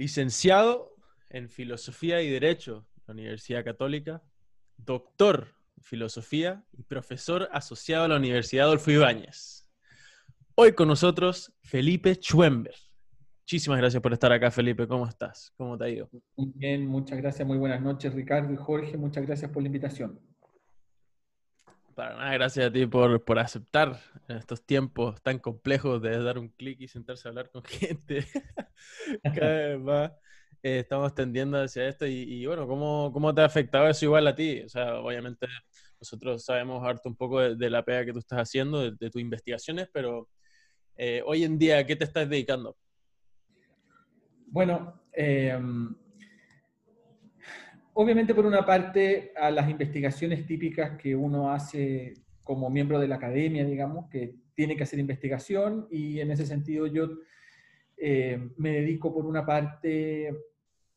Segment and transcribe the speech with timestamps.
[0.00, 0.96] licenciado
[1.28, 4.22] en Filosofía y Derecho de la Universidad Católica,
[4.78, 9.68] doctor en Filosofía y profesor asociado a la Universidad Adolfo Ibáñez.
[10.54, 12.74] Hoy con nosotros Felipe Schwember.
[13.42, 14.88] Muchísimas gracias por estar acá, Felipe.
[14.88, 15.52] ¿Cómo estás?
[15.58, 16.08] ¿Cómo te ha ido?
[16.34, 17.46] Muy bien, muchas gracias.
[17.46, 18.96] Muy buenas noches, Ricardo y Jorge.
[18.96, 20.18] Muchas gracias por la invitación.
[21.94, 26.38] Para nada, gracias a ti por, por aceptar en estos tiempos tan complejos de dar
[26.38, 28.26] un clic y sentarse a hablar con gente.
[29.22, 30.12] Cada vez más
[30.62, 34.34] eh, estamos tendiendo hacia esto y, bueno, ¿cómo, ¿cómo, te ha afectado eso igual a
[34.34, 34.60] ti?
[34.60, 35.46] O sea, obviamente
[36.00, 39.88] nosotros sabemos harto un poco de, la pega que tú estás haciendo, de, tus investigaciones,
[39.92, 40.28] pero
[40.96, 42.76] eh, hoy en día, ¿a qué te estás dedicando?
[44.46, 45.58] Bueno, eh,
[48.00, 53.16] obviamente por una parte a las investigaciones típicas que uno hace como miembro de la
[53.16, 57.10] academia, digamos, que tiene que hacer investigación y en ese sentido yo
[57.98, 60.34] eh, me dedico por una parte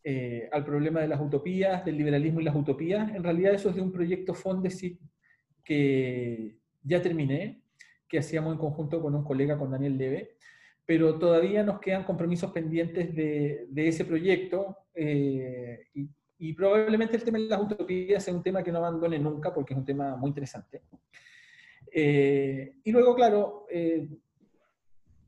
[0.01, 3.13] eh, al problema de las utopías, del liberalismo y las utopías.
[3.13, 4.97] En realidad eso es de un proyecto Fondesit
[5.61, 7.63] que ya terminé,
[8.07, 10.37] que hacíamos en conjunto con un colega, con Daniel Leve,
[10.85, 15.87] pero todavía nos quedan compromisos pendientes de, ese proyecto eh,
[16.43, 19.73] y probablemente el tema de las utopías sea un tema que no abandone nunca porque
[19.73, 20.81] es un tema muy interesante.
[21.89, 24.09] Eh, y luego, claro, eh,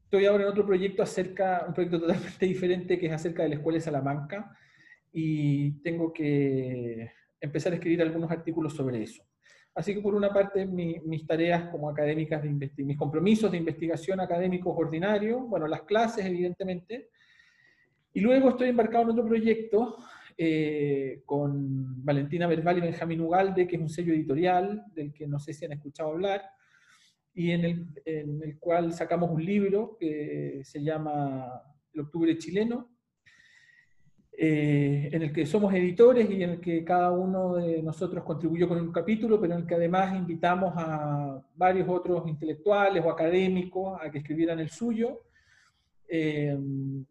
[0.03, 3.55] estoy ahora en otro proyecto acerca, un proyecto totalmente diferente que es acerca de la
[3.55, 4.58] Escuela de Salamanca
[5.13, 9.23] y tengo que empezar a escribir algunos artículos sobre eso.
[9.73, 14.75] Así que por una parte mis tareas como académicas, de mis compromisos de investigación académicos
[14.77, 17.08] ordinarios, bueno, las clases evidentemente,
[18.11, 19.97] y luego estoy embarcado en otro proyecto
[20.38, 25.39] eh, con Valentina Verbal y Benjamín Ugalde, que es un sello editorial del que no
[25.39, 26.42] sé si han escuchado hablar,
[27.33, 31.61] y en el, en el cual sacamos un libro que se llama
[31.94, 32.95] El Octubre Chileno,
[34.38, 38.67] eh, en el que somos editores y en el que cada uno de nosotros contribuyó
[38.67, 43.98] con un capítulo, pero en el que además invitamos a varios otros intelectuales o académicos
[44.02, 45.21] a que escribieran el suyo
[46.08, 46.58] eh,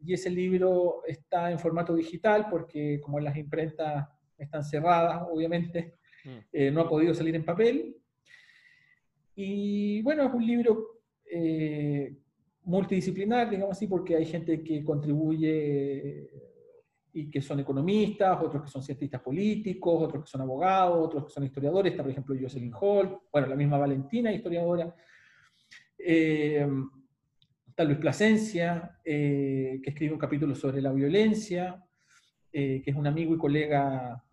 [0.05, 5.95] y ese libro está en formato digital porque como las imprentas están cerradas, obviamente,
[6.25, 6.39] mm.
[6.53, 7.97] eh, no ha podido salir en papel.
[9.35, 11.01] Y bueno, es un libro
[11.31, 12.17] eh,
[12.63, 16.31] multidisciplinar, digamos así, porque hay gente que contribuye
[17.13, 21.31] y que son economistas, otros que son cientistas políticos, otros que son abogados, otros que
[21.31, 21.93] son historiadores.
[21.93, 24.95] Está, por ejemplo, Jocelyn Hall, bueno, la misma Valentina, historiadora.
[25.99, 26.67] Eh,
[27.75, 31.85] Está Luis Plasencia, eh, que escribe un capítulo sobre la violencia,
[32.53, 34.25] eh, que es un amigo y colega,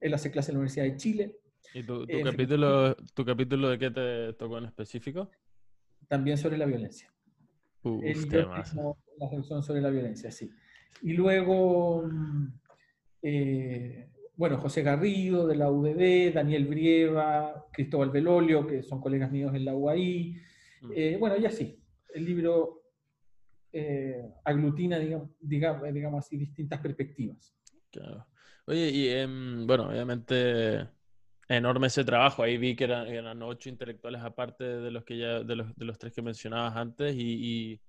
[0.00, 1.36] él hace clase en la Universidad de Chile.
[1.74, 5.30] ¿Y tu, eh, capítulo, tu capítulo de qué te tocó en específico?
[6.08, 7.12] También sobre la violencia.
[7.82, 8.02] Uf,
[8.32, 8.64] La
[9.20, 10.50] reflexión sobre la violencia, sí.
[11.02, 12.08] Y luego,
[14.34, 19.66] bueno, José Garrido de la UDD, Daniel Brieva, Cristóbal Belolio, que son colegas míos en
[19.66, 20.40] la UAI.
[20.80, 21.18] Mm.
[21.18, 21.81] bueno, y así
[22.14, 22.82] el libro
[23.72, 27.54] eh, aglutina, digamos, digamos, así, distintas perspectivas.
[27.90, 28.26] Claro.
[28.66, 30.88] Oye, y em, bueno, obviamente
[31.48, 32.42] enorme ese trabajo.
[32.42, 35.98] Ahí vi que eran, ocho intelectuales aparte de los que ya, de los, de los
[35.98, 37.80] tres que mencionabas antes, y,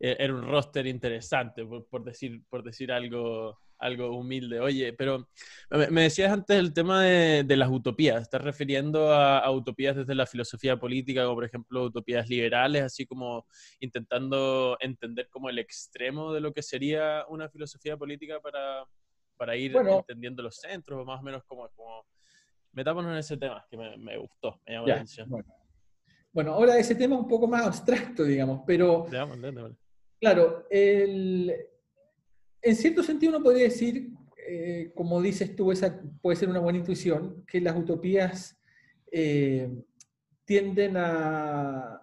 [0.00, 4.60] e, era un roster interesante, por, decir, por decir algo, algo humilde.
[4.60, 5.28] Oye, pero
[5.70, 8.22] me, decías antes el tema de, las utopías.
[8.22, 13.46] ¿Estás refiriendo a, utopías desde la filosofía política, como por ejemplo utopías liberales, así como
[13.80, 18.84] intentando entender como el extremo de lo que sería una filosofía política para,
[19.36, 21.68] para ir entendiendo los centros, o más o menos como...
[21.70, 22.06] como...
[22.74, 25.28] Metámonos en ese tema, que me, gustó, me llamó la atención.
[26.32, 26.54] Bueno.
[26.54, 29.04] ahora ese tema es un poco más abstracto, digamos, pero...
[30.18, 31.54] Claro, el,
[32.62, 34.10] en cierto sentido uno podría decir,
[34.46, 38.60] eh, como dices tú, esa puede ser una buena intuición, que las utopías
[39.10, 39.68] eh,
[40.44, 42.00] tienden a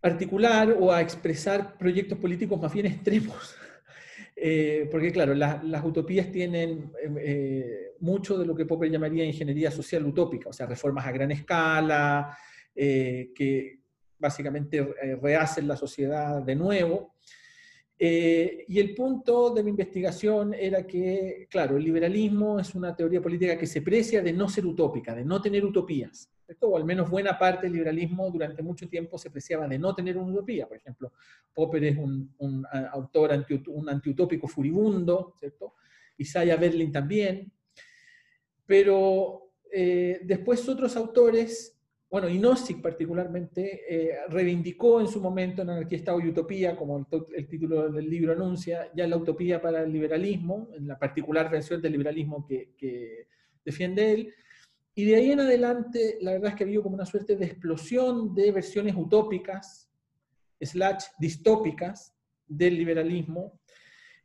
[0.00, 3.56] articular o a expresar proyectos políticos más bien extremos.
[4.34, 6.90] Eh, porque claro, las utopías tienen
[8.00, 12.36] mucho de lo que Popper llamaría ingeniería social utópica, o sea, reformas a gran escala,
[12.74, 13.78] que
[14.18, 14.82] básicamente
[15.20, 17.14] rehacen la sociedad de nuevo.
[18.04, 23.22] Eh, y el punto de mi investigación era que, claro, el liberalismo es una teoría
[23.22, 26.28] política que se precia de no ser utópica, de no tener utopías.
[26.48, 29.94] Esto, o al menos buena parte del liberalismo durante mucho tiempo se preciaba de no
[29.94, 30.66] tener una utopía.
[30.66, 31.12] Por ejemplo,
[31.54, 35.74] Popper es un, autor, un antiutópico furibundo, ¿cierto?
[36.18, 37.52] Isaiah Berlin también.
[38.66, 41.78] Pero eh, después otros autores
[42.12, 47.48] bueno, y particularmente, eh, reivindicó en su momento en Anarquía, Estado y Utopía, como el,
[47.48, 51.92] título del libro anuncia, ya la utopía para el liberalismo, en la particular versión del
[51.92, 53.26] liberalismo que,
[53.64, 54.34] defiende él.
[54.94, 57.46] Y de ahí en adelante, la verdad es que ha habido como una suerte de
[57.46, 59.88] explosión de versiones utópicas,
[60.60, 62.14] slash distópicas
[62.46, 63.58] del liberalismo.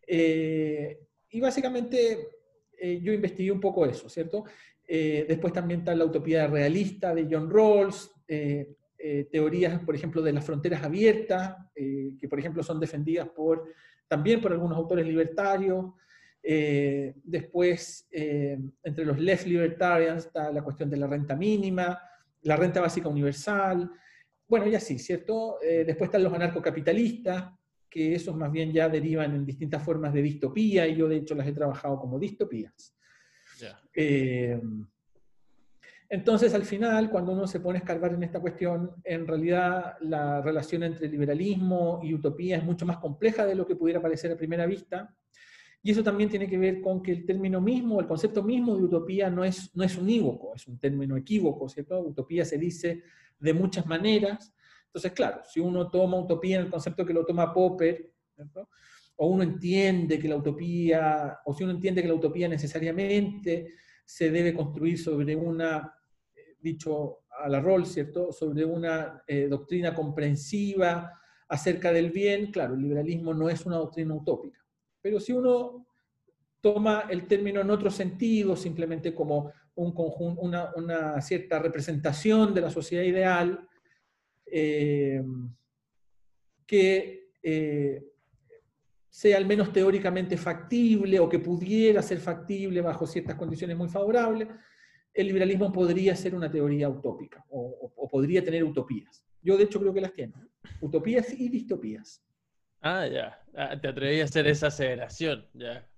[0.06, 1.00] Eh,
[1.30, 2.32] y básicamente
[2.78, 4.44] eh, yo investigué un poco eso, ¿cierto?
[4.88, 10.22] Eh, después también está la utopía realista de John Rawls, eh, eh, teorías, por ejemplo,
[10.22, 13.66] de las fronteras abiertas, que por ejemplo son defendidas por,
[14.08, 15.94] también por algunos autores libertarios.
[17.24, 22.00] después, entre los left libertarians está la cuestión de la renta mínima,
[22.42, 23.92] la renta básica universal,
[24.48, 25.60] bueno, y así, ¿cierto?
[25.62, 27.52] después están los anarcocapitalistas,
[27.88, 31.36] que esos más bien ya derivan en distintas formas de distopía, y yo de hecho
[31.36, 32.97] las he trabajado como distopías.
[33.94, 34.60] Eh,
[36.10, 40.42] entonces, al final, cuando uno se pone a escarbar en esta cuestión, en realidad la
[40.42, 44.38] relación entre liberalismo y utopía es mucho más compleja de lo que pudiera parecer a
[44.38, 45.14] primera vista.
[45.84, 48.84] Y eso también tiene que ver con que el término mismo, el concepto mismo de
[48.84, 52.00] utopía no es, no es unívoco, es un término equívoco, ¿cierto?
[52.00, 53.04] Utopía se dice
[53.40, 54.54] de muchas maneras.
[54.86, 58.70] Entonces, claro, si uno toma utopía en el concepto que lo toma Popper, ¿cierto?
[59.18, 63.74] O uno entiende que la utopía, o si uno entiende que la utopía necesariamente
[64.06, 65.94] se debe construir sobre una,
[66.36, 71.12] eh, dicho a la rol, ¿cierto?, sobre una eh, doctrina comprensiva
[71.50, 74.64] acerca del bien, claro, el liberalismo no es una doctrina utópica.
[75.02, 75.88] Pero si uno
[76.62, 79.94] toma el término en otro sentido, simplemente como un
[80.40, 83.68] una, una, cierta representación de la sociedad ideal,
[84.46, 85.24] eh,
[86.66, 87.32] que
[89.18, 94.48] sea al menos teóricamente factible o que pudiera ser factible bajo ciertas condiciones muy favorables,
[95.12, 99.26] el liberalismo podría ser una teoría utópica o, podría tener utopías.
[99.42, 100.34] Yo de hecho creo que las tiene.
[100.82, 102.24] Utopías y distopías.
[102.80, 103.44] Ah, ya.
[103.56, 105.90] Ah, te atreví a hacer esa aceleración, ya.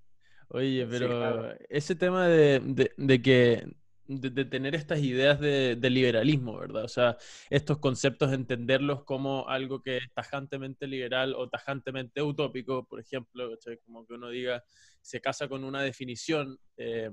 [0.47, 3.67] Oye, pero ese tema de, de, que
[4.09, 6.83] de, tener estas ideas de, liberalismo, ¿verdad?
[6.83, 7.17] O sea,
[7.49, 13.51] estos conceptos, entenderlos como algo que es tajantemente liberal o tajantemente utópico, por ejemplo,
[13.85, 14.63] como que uno diga,
[14.99, 17.11] se casa con una definición, eh,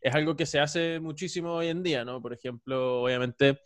[0.00, 2.22] es algo que se hace muchísimo hoy en día, ¿no?
[2.22, 3.60] Por ejemplo, obviamente,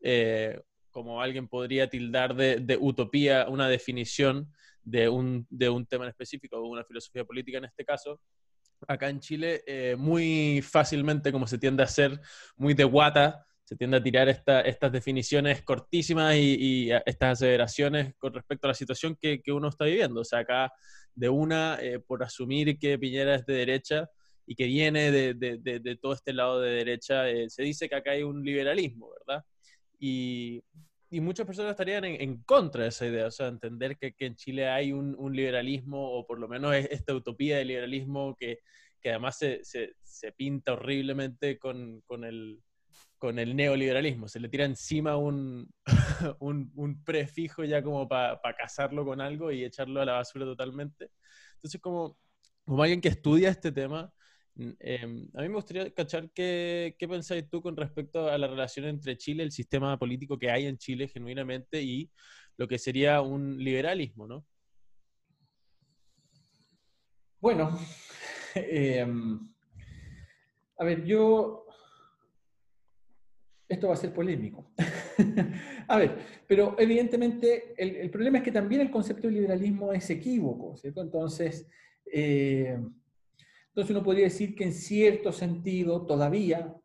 [0.00, 0.60] eh,
[0.90, 4.52] como alguien podría tildar de, utopía una definición
[4.82, 8.20] de un, de un tema en específico, o una filosofía política en este caso,
[8.86, 12.20] acá en Chile eh, muy fácilmente, como se tiende a hacer,
[12.56, 18.66] muy de guata, se tiende a tirar estas definiciones cortísimas y, estas aseveraciones con respecto
[18.66, 20.20] a la situación que, uno está viviendo.
[20.20, 20.72] O sea, acá
[21.14, 24.10] de una, eh, por asumir que Piñera es de derecha
[24.46, 28.22] y que viene de, todo este lado de derecha, eh, se dice que acá hay
[28.22, 29.44] un liberalismo, ¿verdad?
[29.98, 30.62] Y,
[31.20, 34.92] muchas personas estarían en, contra de esa idea, o sea, entender que, en Chile hay
[34.92, 38.60] un, liberalismo, o por lo menos esta utopía de liberalismo que,
[39.00, 42.62] que además se, se, pinta horriblemente con, con, el,
[43.18, 44.28] con el neoliberalismo.
[44.28, 45.70] Se le tira encima un,
[46.38, 51.10] un, prefijo ya como para casarlo con algo y echarlo a la basura totalmente.
[51.56, 52.16] Entonces, como,
[52.64, 54.13] como alguien que estudia este tema,
[54.56, 58.86] em, a mí me gustaría cachar qué, qué pensáis tú con respecto a la relación
[58.86, 62.10] entre Chile, el sistema político que hay en Chile genuinamente y
[62.56, 64.46] lo que sería un liberalismo, ¿no?
[67.40, 67.78] Bueno,
[68.54, 69.48] Em,
[70.78, 71.66] a ver, yo...
[73.66, 74.72] Esto va a ser polémico.
[75.88, 80.76] a ver, pero evidentemente el, problema es que también el concepto de liberalismo es equívoco,
[80.76, 81.00] ¿cierto?
[81.00, 81.66] Entonces,
[82.04, 82.78] eh,
[83.74, 86.76] entonces uno podría decir que en cierto sentido todavía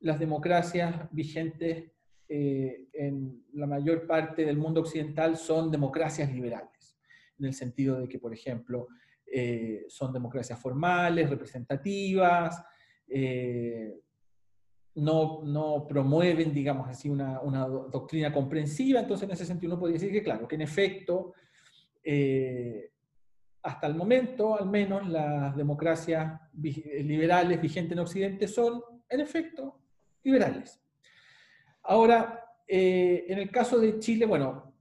[0.00, 1.90] las democracias vigentes
[2.28, 6.98] eh, en la mayor parte del mundo occidental son democracias liberales,
[7.38, 8.88] en el sentido de que, por ejemplo,
[9.24, 12.62] eh, son democracias formales, representativas,
[13.08, 13.94] eh,
[14.96, 17.38] no, promueven, digamos así, una,
[17.90, 19.00] doctrina comprensiva.
[19.00, 21.32] Entonces, en ese sentido, uno podría decir que, claro, que en efecto,
[23.62, 29.80] hasta el momento, al menos, las democracias liberales vigentes en Occidente son, en efecto,
[30.22, 30.80] liberales.
[31.82, 34.74] Ahora, en el caso de Chile, bueno,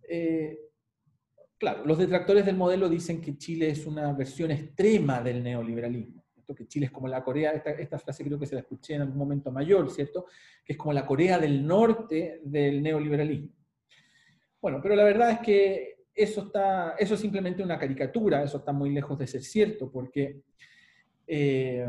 [1.58, 6.24] Claro, los detractores del modelo dicen que Chile es una versión extrema del neoliberalismo.
[6.36, 9.02] Esto que Chile es como la Corea, esta, frase creo que se la escuché en
[9.02, 10.28] algún momento mayor, ¿cierto?
[10.64, 13.50] Que es como la Corea del norte del neoliberalismo.
[14.62, 18.74] Bueno, pero la verdad es que eso, está, eso es simplemente una caricatura, eso está
[18.74, 20.42] muy lejos de ser cierto, porque
[21.28, 21.88] eh,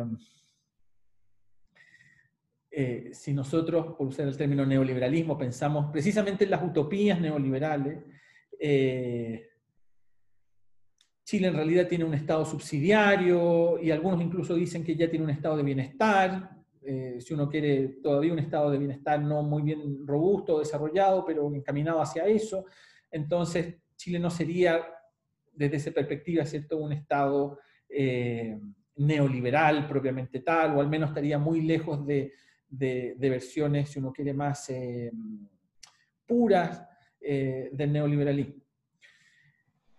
[2.71, 8.05] eh, si nosotros, por usar el término neoliberalismo, pensamos precisamente en las utopías neoliberales,
[8.61, 9.49] eh,
[11.25, 15.31] Chile en realidad tiene un estado subsidiario y algunos incluso dicen que ya tiene un
[15.31, 16.51] estado de bienestar,
[17.19, 22.01] si uno quiere todavía un estado de bienestar no muy bien robusto, desarrollado, pero encaminado
[22.01, 22.65] hacia eso.
[23.11, 24.83] Entonces, Chile no sería,
[25.53, 26.79] desde esa perspectiva, ¿cierto?
[26.79, 27.59] un estado
[28.99, 32.33] neoliberal propiamente tal, o al menos estaría muy lejos de,
[33.19, 35.11] versiones, si uno quiere, más eh,
[36.27, 36.85] puras
[37.21, 38.63] eh, del neoliberalismo.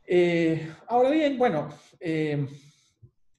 [0.06, 1.70] Eh, ahora bien, bueno,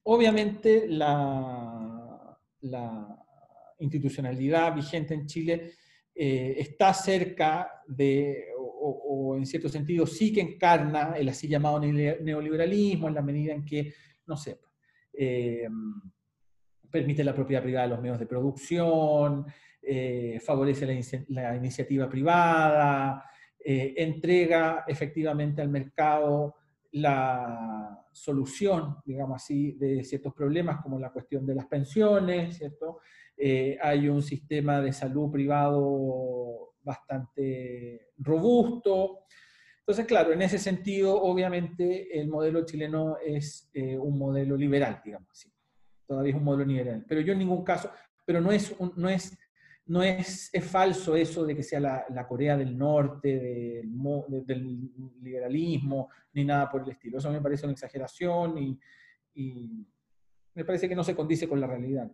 [0.04, 2.36] obviamente la,
[3.78, 5.72] institucionalidad vigente en Chile
[6.14, 8.48] está cerca de,
[8.82, 13.64] o, en cierto sentido sí que encarna el así llamado neoliberalismo en la medida en
[13.64, 13.92] que,
[14.26, 14.58] no sé,
[16.90, 19.46] permite la propiedad privada de los medios de producción,
[19.82, 23.24] eh, favorece la, iniciativa privada,
[23.58, 26.56] eh, entrega efectivamente al mercado
[26.92, 32.98] la solución, digamos así, de ciertos problemas como la cuestión de las pensiones, ¿cierto?
[33.36, 39.24] Eh, hay un sistema de salud privado bastante robusto.
[39.80, 45.50] Entonces, claro, en ese sentido, obviamente, el modelo chileno es un modelo liberal, digamos así
[46.10, 47.04] todavía es un modelo liberal.
[47.06, 47.88] Pero yo en ningún caso,
[48.26, 49.38] pero no es, no es,
[49.86, 53.28] no es, es falso eso de que sea la, Corea del Norte,
[53.84, 54.90] del,
[55.22, 57.18] liberalismo, ni nada por el estilo.
[57.18, 59.86] Eso me parece una exageración y,
[60.52, 62.10] me parece que no se condice con la realidad.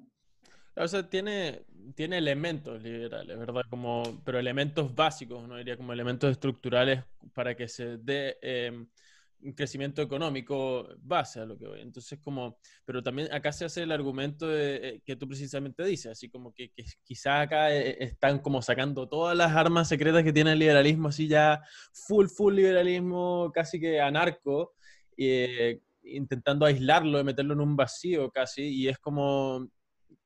[0.77, 1.63] O sea, tiene,
[1.95, 3.63] tiene elementos liberales, ¿verdad?
[3.71, 7.03] Como, pero elementos básicos, no diría como elementos estructurales
[7.33, 8.87] para que se dé eh,
[9.43, 11.81] un crecimiento económico base a lo que voy.
[11.81, 16.13] Entonces, como, pero también acá se hace el argumento de, eh, que tú precisamente dices,
[16.13, 20.33] así como que, que quizás acá eh, están como sacando todas las armas secretas que
[20.33, 24.75] tiene el liberalismo, así ya full, full liberalismo, casi que anarco,
[25.17, 29.69] eh, intentando aislarlo, y meterlo en un vacío casi, y es como,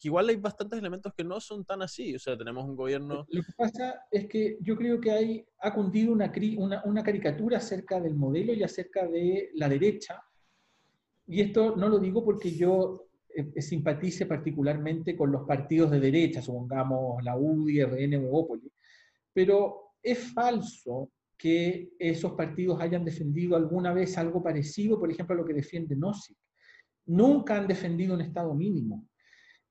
[0.00, 2.14] que igual hay bastantes elementos que no son tan así.
[2.14, 3.26] O sea, tenemos un gobierno...
[3.28, 7.58] Lo que pasa es que yo creo que hay, ha cundido una, una, una caricatura
[7.58, 10.22] acerca del modelo y acerca de la derecha.
[11.26, 16.00] Y esto no lo digo porque yo eh, eh, simpatice particularmente con los partidos de
[16.00, 18.48] derecha, supongamos la UDI, RN o
[19.32, 25.38] pero es falso que esos partidos hayan defendido alguna vez algo parecido, por ejemplo, a
[25.38, 26.36] lo que defiende Nozick.
[27.06, 29.06] Nunca han defendido un Estado mínimo.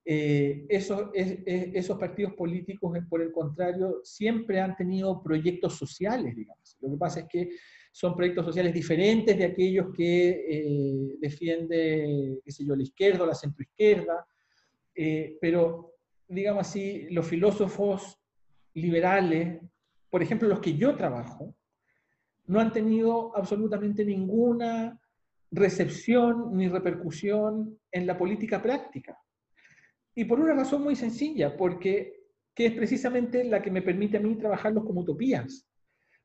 [0.06, 6.77] Eh, esos, esos partidos políticos, por el contrario, siempre han tenido proyectos sociales, digamos.
[6.82, 7.50] Lo que pasa es que
[7.91, 13.27] son proyectos sociales diferentes de aquellos que eh, defiende, qué sé yo, la izquierda o
[13.27, 14.25] la centroizquierda,
[14.96, 15.96] eh, pero,
[16.27, 18.20] digamos así, los filósofos
[18.74, 19.60] liberales,
[20.10, 21.56] por ejemplo, los que yo trabajo,
[22.48, 25.00] no han tenido absolutamente ninguna
[25.51, 29.18] recepción ni repercusión en la política práctica.
[30.19, 34.19] Y por una razón muy sencilla, porque que es precisamente la que me permite a
[34.19, 35.65] mí trabajarlos como utopías.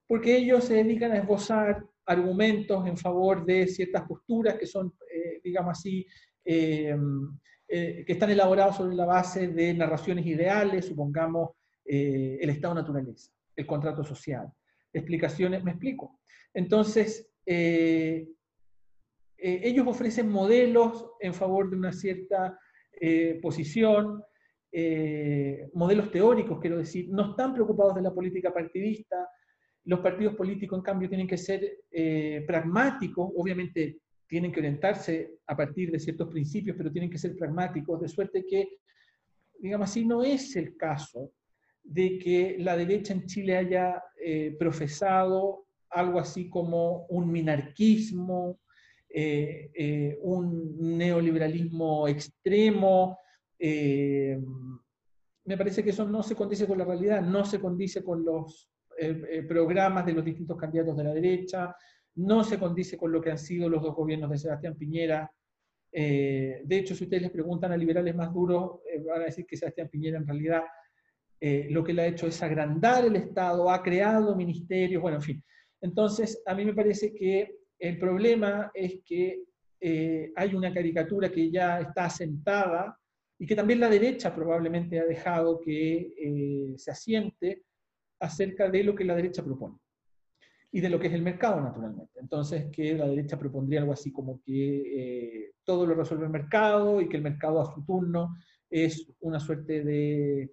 [0.08, 5.40] Porque ellos se dedican a esbozar argumentos en favor de ciertas posturas que son, eh,
[5.44, 6.04] digamos así,
[6.44, 6.96] eh,
[7.68, 11.50] eh, que están elaborados sobre la base de narraciones ideales, supongamos
[11.84, 14.48] el estado naturaleza, el contrato social,
[14.92, 16.18] explicaciones, me explico.
[16.52, 17.30] Entonces,
[19.36, 22.58] ellos ofrecen modelos en favor de una cierta
[23.00, 24.22] eh, posición,
[24.70, 29.28] eh, modelos teóricos, quiero decir, no están preocupados de la política partidista.
[29.84, 35.56] Los partidos políticos, en cambio, tienen que ser eh, pragmáticos, obviamente tienen que orientarse a
[35.56, 38.78] partir de ciertos principios, pero tienen que ser pragmáticos, de suerte que,
[39.58, 41.32] digamos así, no es el caso
[41.82, 44.02] de que la derecha en Chile haya
[44.58, 48.58] profesado algo así como un minarquismo,
[49.16, 53.20] eh, eh, un neoliberalismo extremo.
[53.56, 54.36] Eh,
[55.44, 58.68] me parece que eso no se condice con la realidad, no se condice con los
[59.48, 61.76] programas de los distintos candidatos de la derecha,
[62.16, 65.30] no se condice con lo que han sido los dos gobiernos de Sebastián Piñera.
[65.92, 69.88] de hecho, si ustedes les preguntan a liberales más duros, van a decir que Sebastián
[69.90, 70.62] Piñera en realidad
[71.70, 75.44] lo que le ha hecho es agrandar el Estado, ha creado ministerios, bueno, en fin.
[75.80, 79.44] Entonces, a mí me parece que el problema es que
[79.78, 82.98] eh, hay una caricatura que ya está asentada
[83.38, 87.64] y que también la derecha probablemente ha dejado que eh, se asiente
[88.20, 89.76] acerca de lo que la derecha propone
[90.72, 92.18] y de lo que es el mercado, naturalmente.
[92.20, 97.02] Entonces, que la derecha propondría algo así como que eh, todo lo resuelve el mercado
[97.02, 98.34] y que el mercado a su turno
[98.70, 100.50] es una suerte de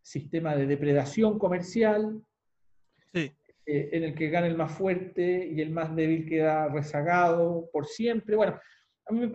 [0.00, 2.24] sistema de depredación comercial.
[3.72, 7.86] Eh, en el que gana el más fuerte y el más débil queda rezagado por
[7.86, 8.34] siempre.
[8.34, 8.58] Bueno,
[9.06, 9.28] a mí,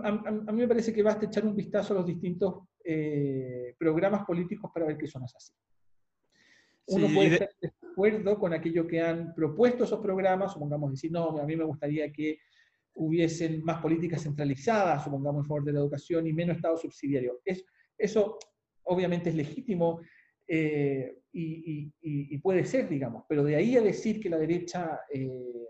[0.52, 4.98] me parece que basta echar un vistazo a los distintos eh, programas políticos para ver
[4.98, 5.54] que es así.
[6.88, 11.40] Uno puede estar de acuerdo con aquello que han propuesto esos programas, supongamos decir, no,
[11.40, 12.40] a mí me gustaría que
[12.96, 17.40] hubiesen más políticas centralizadas, supongamos en favor de la educación, y menos Estado subsidiario.
[17.46, 17.64] Es,
[17.98, 18.38] eso
[18.84, 20.02] obviamente es legítimo
[20.46, 25.68] eh, y, puede ser, digamos, pero de ahí a decir que la derecha eh,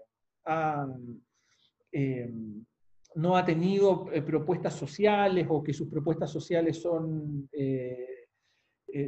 [1.91, 2.33] eh,
[3.15, 7.49] no ha tenido propuestas sociales o que sus propuestas sociales son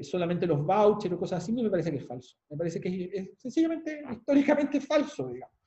[0.02, 2.38] solamente los vouchers o cosas así, me parece que es falso.
[2.50, 5.58] Me parece que es, sencillamente, históricamente falso, digamos.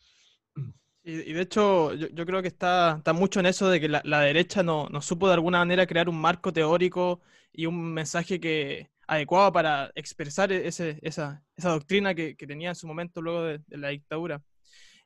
[1.03, 4.63] Y, de hecho, yo, creo que está, está, mucho en eso de que la, derecha
[4.63, 7.21] no, no, supo de alguna manera crear un marco teórico
[7.53, 12.75] y un mensaje que, adecuado para expresar ese, esa, esa, doctrina que, que, tenía en
[12.77, 14.41] su momento luego de, la dictadura.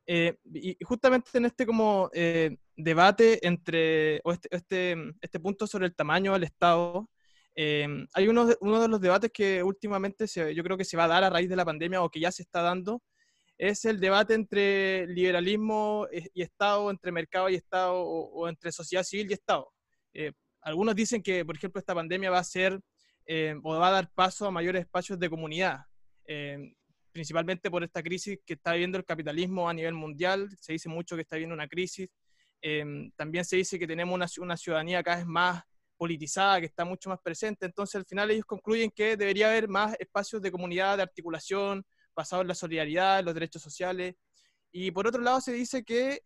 [0.06, 5.86] Eh, y justamente en este como eh, debate entre, o este, este, este, punto sobre
[5.86, 7.08] el tamaño del Estado,
[7.56, 10.98] eh, hay uno de, uno de los debates que últimamente se, yo creo que se
[10.98, 13.02] va a dar a raíz de la pandemia o que ya se está dando,
[13.56, 19.02] es el debate entre liberalismo y Estado, entre mercado y Estado, o, o entre sociedad
[19.02, 19.72] civil y Estado.
[20.60, 22.78] algunos dicen que, por ejemplo, esta pandemia va a ser
[23.26, 25.80] eh, o va a dar paso a mayores espacios de comunidad,
[26.26, 26.74] eh,
[27.10, 30.50] principalmente por esta crisis que está viviendo el capitalismo a nivel mundial.
[30.60, 32.08] Se dice mucho que está viviendo una crisis.
[32.60, 35.62] Eh, también se dice que tenemos una, una, ciudadanía cada vez más
[35.96, 37.66] politizada, que está mucho más presente.
[37.66, 42.42] Entonces, al final ellos concluyen que debería haber más espacios de comunidad, de articulación, basados
[42.42, 44.14] en la solidaridad, en los derechos sociales.
[44.72, 46.22] Y por otro lado, se dice que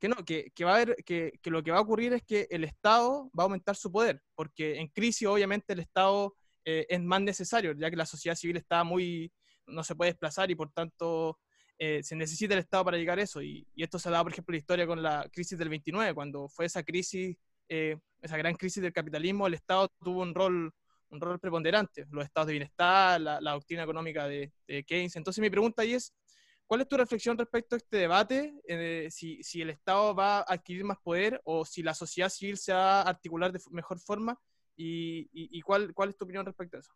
[0.00, 2.64] que no, que, va a haber, que, lo que va a ocurrir es que el
[2.64, 7.20] Estado va a aumentar su poder, porque en crisis obviamente el Estado eh, es más
[7.20, 9.30] necesario, ya que la sociedad civil está muy,
[9.66, 11.38] no se puede desplazar y por tanto
[11.78, 13.42] eh, se necesita el Estado para llegar a eso.
[13.42, 16.48] Y, esto se ha dado, por ejemplo, la historia con la crisis del 29, cuando
[16.48, 17.36] fue esa crisis,
[17.68, 20.72] eh, esa gran crisis del capitalismo, el Estado tuvo un rol
[21.10, 25.16] un rol preponderante, los estados de bienestar, la, doctrina económica de, de Keynes.
[25.16, 26.14] Entonces mi pregunta ahí es,
[26.70, 28.54] ¿Cuál es tu reflexión respecto a este debate?
[28.64, 32.56] Eh, si, si, el Estado va a adquirir más poder o si la sociedad civil
[32.56, 34.38] se va a articular de mejor forma.
[34.76, 36.92] ¿Y, y, cuál, cuál, es tu opinión respecto a eso?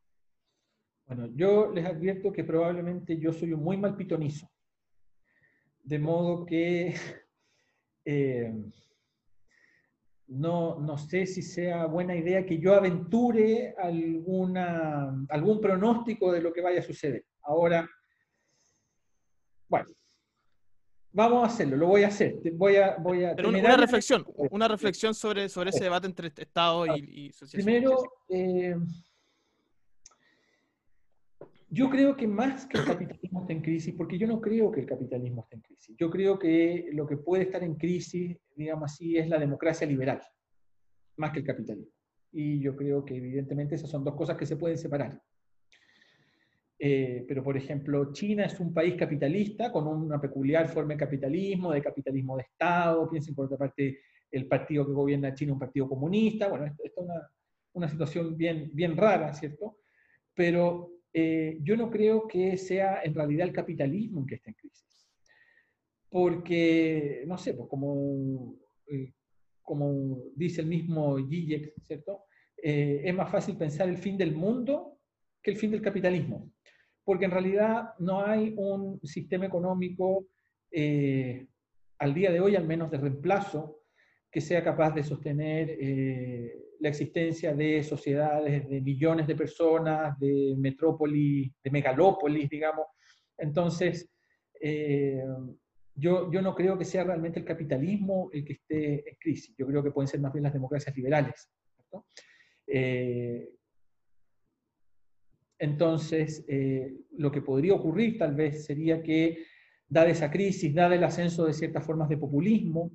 [1.06, 4.48] Bueno, yo les advierto que probablemente yo soy un muy mal pitonizo.
[5.82, 6.94] De modo que
[8.04, 8.54] eh,
[10.28, 16.52] no, no, sé si sea buena idea que yo aventure alguna, algún pronóstico de lo
[16.52, 17.26] que vaya a suceder.
[17.42, 17.90] Ahora,
[19.74, 19.88] bueno,
[21.12, 22.36] vamos a hacerlo, lo voy a hacer.
[22.52, 26.86] Voy a, voy a Pero una reflexión, una reflexión sobre, sobre ese debate entre Estado
[26.86, 27.64] y, y sociedad.
[27.64, 27.96] Primero,
[28.28, 28.76] eh,
[31.70, 34.80] yo creo que más que el capitalismo esté en crisis, porque yo no creo que
[34.80, 38.92] el capitalismo esté en crisis, yo creo que lo que puede estar en crisis, digamos
[38.92, 40.20] así, es la democracia liberal,
[41.16, 41.90] más que el capitalismo.
[42.30, 45.20] Y yo creo que evidentemente esas son dos cosas que se pueden separar.
[46.86, 51.72] Eh, pero, por ejemplo, China es un país capitalista con una peculiar forma de capitalismo,
[51.72, 53.08] de capitalismo de Estado.
[53.08, 56.46] Piensen, por otra parte, el partido que gobierna China es un partido comunista.
[56.48, 57.14] Bueno, esto, es una,
[57.72, 59.78] una, situación bien, bien rara, ¿cierto?
[60.34, 64.56] Pero eh, yo no creo que sea en realidad el capitalismo en que está en
[64.56, 65.08] crisis.
[66.10, 68.56] Porque, no sé, pues como,
[68.88, 69.10] eh,
[69.62, 72.24] como dice el mismo Zizek, ¿cierto?
[72.56, 74.98] es más fácil pensar el fin del mundo
[75.42, 76.50] que el fin del capitalismo
[77.04, 80.26] porque en realidad no hay un sistema económico
[80.70, 81.46] eh,
[81.98, 83.82] al día de hoy, al menos de reemplazo,
[84.30, 90.54] que sea capaz de sostener eh, la existencia de sociedades de millones de personas, de
[90.58, 92.86] metrópolis, de megalópolis, digamos.
[93.38, 94.10] Entonces,
[94.60, 95.22] eh,
[95.94, 99.54] yo, yo no creo que sea realmente el capitalismo el que esté en crisis.
[99.56, 101.48] Yo creo que pueden ser más bien las democracias liberales.
[105.58, 109.44] Entonces, eh, lo que podría ocurrir tal vez sería que,
[109.88, 112.90] dada esa crisis, dada el ascenso de ciertas formas de populismo,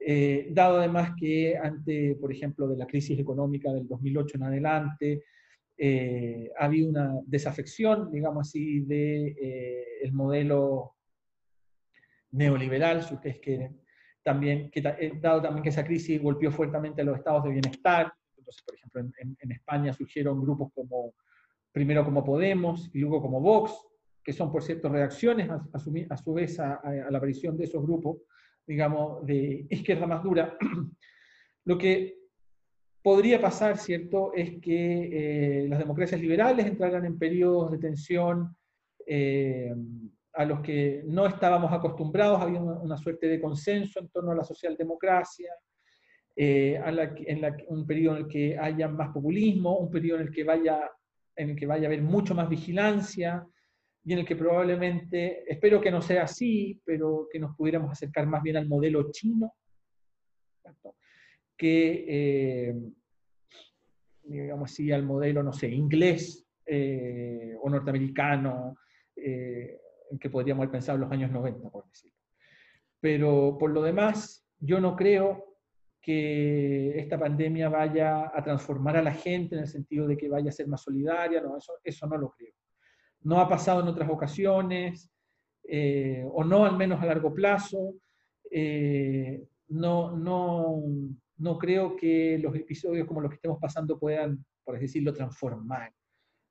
[0.00, 5.24] eh, dado además que ante, por ejemplo, de la crisis económica del 2008 en adelante,
[5.76, 10.94] eh, ha habido una desafección, digamos así, del de, el modelo
[12.32, 13.16] neoliberal, si
[14.22, 14.82] también, que,
[15.20, 18.12] dado también que esa crisis golpeó fuertemente a los estados de bienestar,
[18.48, 19.00] entonces, por ejemplo,
[19.40, 21.12] en, España surgieron grupos como,
[21.70, 23.72] primero como Podemos y luego como Vox,
[24.24, 26.80] que son, por cierto, reacciones a, su, vez a,
[27.10, 28.22] la aparición de esos grupos,
[28.66, 30.56] digamos, de izquierda más dura.
[31.64, 32.16] Lo que
[33.02, 38.56] podría pasar, ¿cierto?, es que las democracias liberales entraran en periodos de tensión
[40.32, 44.44] a los que no estábamos acostumbrados, había una, suerte de consenso en torno a la
[44.44, 45.52] socialdemocracia,
[46.40, 46.80] eh,
[47.26, 50.88] en un periodo en el que haya más populismo, un periodo en el que vaya,
[51.34, 53.44] en el que vaya a haber mucho más vigilancia,
[54.04, 58.28] y en el que probablemente, espero que no sea así, pero que nos pudiéramos acercar
[58.28, 59.52] más bien al modelo chino,
[61.56, 62.74] que, eh,
[64.22, 68.76] digamos así, al modelo, no sé, inglés eh, o norteamericano,
[69.16, 72.16] en que podríamos haber pensado en los años 90, por decirlo.
[73.00, 75.47] Pero por lo demás, yo no creo
[76.00, 80.48] que esta pandemia vaya a transformar a la gente en el sentido de que vaya
[80.48, 82.54] a ser más solidaria, no, eso, eso no lo creo.
[83.22, 85.10] No ha pasado en otras ocasiones,
[85.64, 87.94] eh, o no al menos a largo plazo.
[88.50, 90.82] Eh, no, no,
[91.36, 95.92] no creo que los episodios como los que estemos pasando puedan, por así decirlo, transformar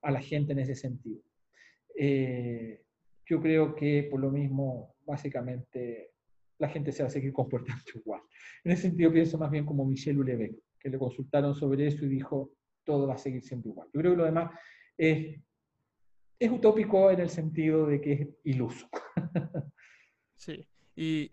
[0.04, 1.22] a la gente en ese sentido.
[1.96, 2.84] Eh,
[3.26, 6.12] yo creo que por lo mismo, básicamente,
[6.60, 8.22] la gente se va a seguir comportando igual.
[8.64, 12.10] En ese sentido pienso más bien como Michel Houellebecq, que le consultaron sobre eso y
[12.10, 12.52] dijo,
[12.84, 13.88] todo va a seguir siendo igual.
[13.94, 14.52] Yo creo que lo demás
[14.98, 15.40] es,
[16.40, 18.88] es utópico en el sentido de que es iluso.
[20.40, 21.32] Sí, y,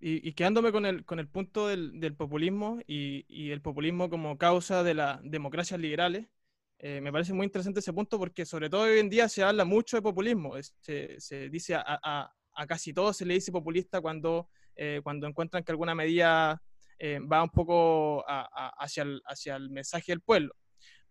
[0.00, 4.38] y, quedándome con el, con el punto del, del populismo y, y, el populismo como
[4.38, 6.26] causa de las democracias liberales,
[6.82, 9.66] eh, me parece muy interesante ese punto porque sobre todo hoy en día se habla
[9.66, 10.54] mucho de populismo.
[10.80, 14.48] Se, se dice a, a, a, casi todo se le dice populista cuando,
[14.82, 16.62] eh, cuando encuentran que alguna medida
[16.98, 20.54] eh, va un poco hacia, el, hacia el mensaje del pueblo.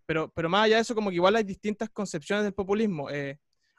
[0.05, 3.09] Pero, pero más allá de eso, como que igual hay distintas concepciones del populismo.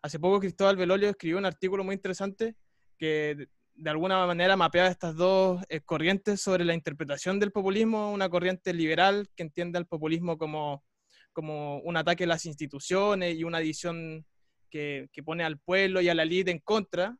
[0.03, 2.55] hace poco Cristóbal Velolio escribió un artículo muy interesante
[2.96, 8.72] que de, alguna manera mapeaba estas dos corrientes sobre la interpretación del populismo, una corriente
[8.72, 10.85] liberal que entiende al populismo como
[11.33, 14.26] como un ataque a las instituciones y una división
[14.68, 17.16] que, que pone al pueblo y a la élite en contra.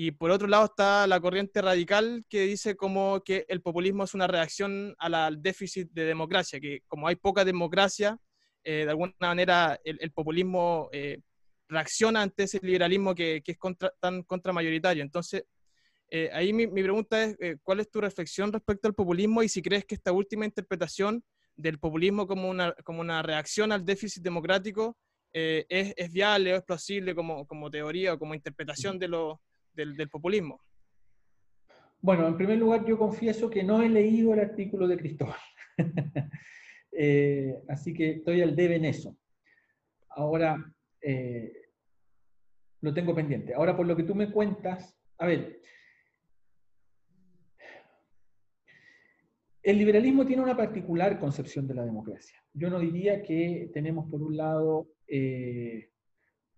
[0.00, 4.14] Y por otro lado está la corriente radical que dice como que el populismo es
[4.14, 8.16] una reacción al déficit de democracia, que como hay poca democracia,
[8.62, 11.18] eh, de alguna manera el, populismo eh,
[11.68, 15.02] reacciona ante ese liberalismo que, que es contra, tan contramayoritario.
[15.02, 15.42] Entonces,
[16.12, 19.62] eh, ahí mi, mi, pregunta es, ¿cuál es tu reflexión respecto al populismo y si
[19.62, 21.24] crees que esta última interpretación
[21.56, 24.96] del populismo como una, como una reacción al déficit democrático
[25.32, 29.40] eh, es, es, viable o es plausible como, como teoría o como interpretación de lo,
[29.86, 30.60] del, populismo?
[32.00, 35.38] Bueno, en primer lugar yo confieso que no he leído el artículo de Cristóbal,
[36.92, 39.16] eh, así que estoy al debe en eso.
[40.10, 40.56] Ahora,
[41.00, 41.52] eh,
[42.80, 43.54] lo tengo pendiente.
[43.54, 45.60] Ahora, por lo que tú me cuentas, a ver,
[49.68, 52.42] El liberalismo tiene una particular concepción de la democracia.
[52.54, 55.90] Yo no diría que tenemos por un lado eh,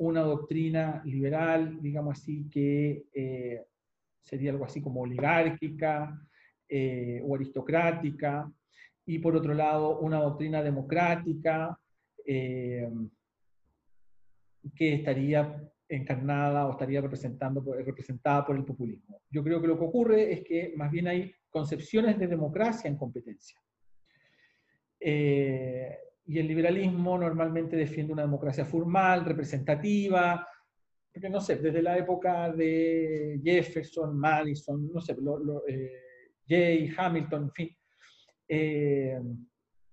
[0.01, 3.65] una doctrina liberal, digamos así, que eh,
[4.21, 6.21] sería algo así como oligárquica
[6.69, 8.51] eh, o aristocrática,
[9.07, 11.79] y por otro lado una doctrina democrática
[14.75, 19.23] que estaría encarnada o estaría representando, representada por el populismo.
[19.31, 22.97] Yo creo que lo que ocurre es que más bien hay concepciones de democracia en
[22.97, 23.61] competencia.
[25.01, 25.99] Eh,
[26.31, 30.47] y el liberalismo normalmente defiende una democracia formal, representativa,
[31.13, 35.17] porque no sé, desde la época de Jefferson, Madison, no sé,
[35.69, 35.91] eh,
[36.49, 37.77] Jay, Hamilton, en fin,
[38.49, 39.21] eh,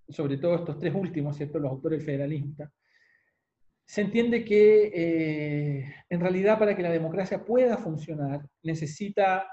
[0.08, 1.58] sobre todo estos tres últimos, ¿cierto?
[1.58, 2.72] Los autores federalistas,
[3.86, 9.48] se entiende que en realidad para que la democracia pueda funcionar necesita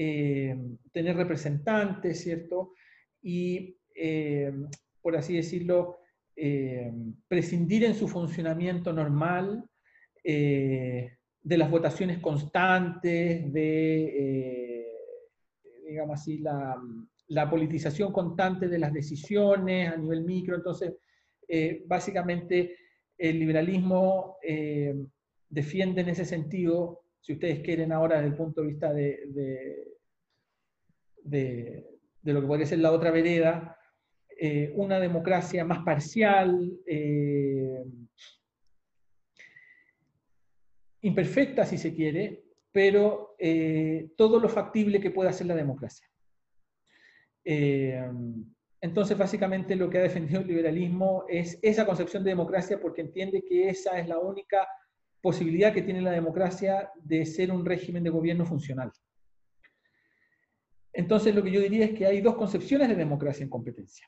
[0.00, 0.56] eh,
[0.92, 2.74] tener representantes, ¿cierto?
[3.20, 4.52] Y, eh,
[5.02, 5.98] por así decirlo,
[6.40, 6.92] eh,
[7.26, 9.64] prescindir en su funcionamiento normal
[10.24, 14.86] de las votaciones constantes, de,
[15.86, 20.56] digamos así, la, politización constante de las decisiones a nivel micro.
[20.56, 20.92] Entonces,
[21.86, 22.76] básicamente,
[23.16, 24.36] el liberalismo
[25.48, 29.20] defiende en ese sentido si ustedes quieren ahora desde el punto de vista de,
[31.24, 31.84] de,
[32.22, 33.77] lo que podría ser la otra vereda,
[34.40, 37.84] eh, una democracia más parcial, eh,
[41.00, 46.06] imperfecta si se quiere, pero eh, todo lo factible que pueda hacer la democracia.
[48.80, 53.42] entonces, básicamente lo que ha defendido el liberalismo es esa concepción de democracia porque entiende
[53.42, 54.68] que esa es la única
[55.20, 58.92] posibilidad que tiene la democracia de ser un régimen de gobierno funcional.
[60.92, 64.06] Entonces, lo que yo diría es que hay dos concepciones de democracia en competencia.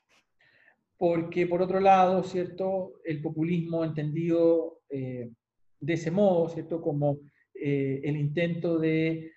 [1.01, 2.99] Porque por otro lado, ¿cierto?
[3.03, 6.79] El populismo entendido de ese modo, ¿cierto?
[6.79, 7.21] Como
[7.55, 9.31] el intento de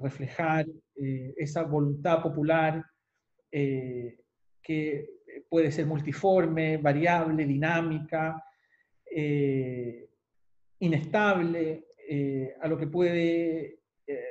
[0.00, 0.66] reflejar
[1.36, 2.84] esa voluntad popular
[3.48, 5.06] que
[5.48, 8.42] puede ser multiforme, variable, dinámica,
[9.14, 10.08] eh,
[10.78, 14.24] inestable, eh, a lo que puede eh,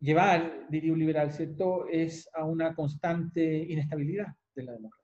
[0.00, 5.01] llevar, diría un liberal, ¿cierto?, es a una constante inestabilidad de la democracia.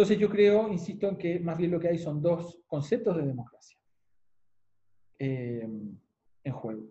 [0.00, 3.26] Entonces yo creo, insisto, en que más bien lo que hay son dos conceptos de
[3.26, 3.78] democracia
[5.18, 6.00] en
[6.50, 6.86] juego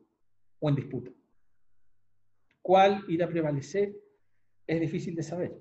[0.60, 1.10] o en disputa.
[2.62, 3.96] ¿Cuál irá a prevalecer?
[4.68, 5.60] Es difícil de saber.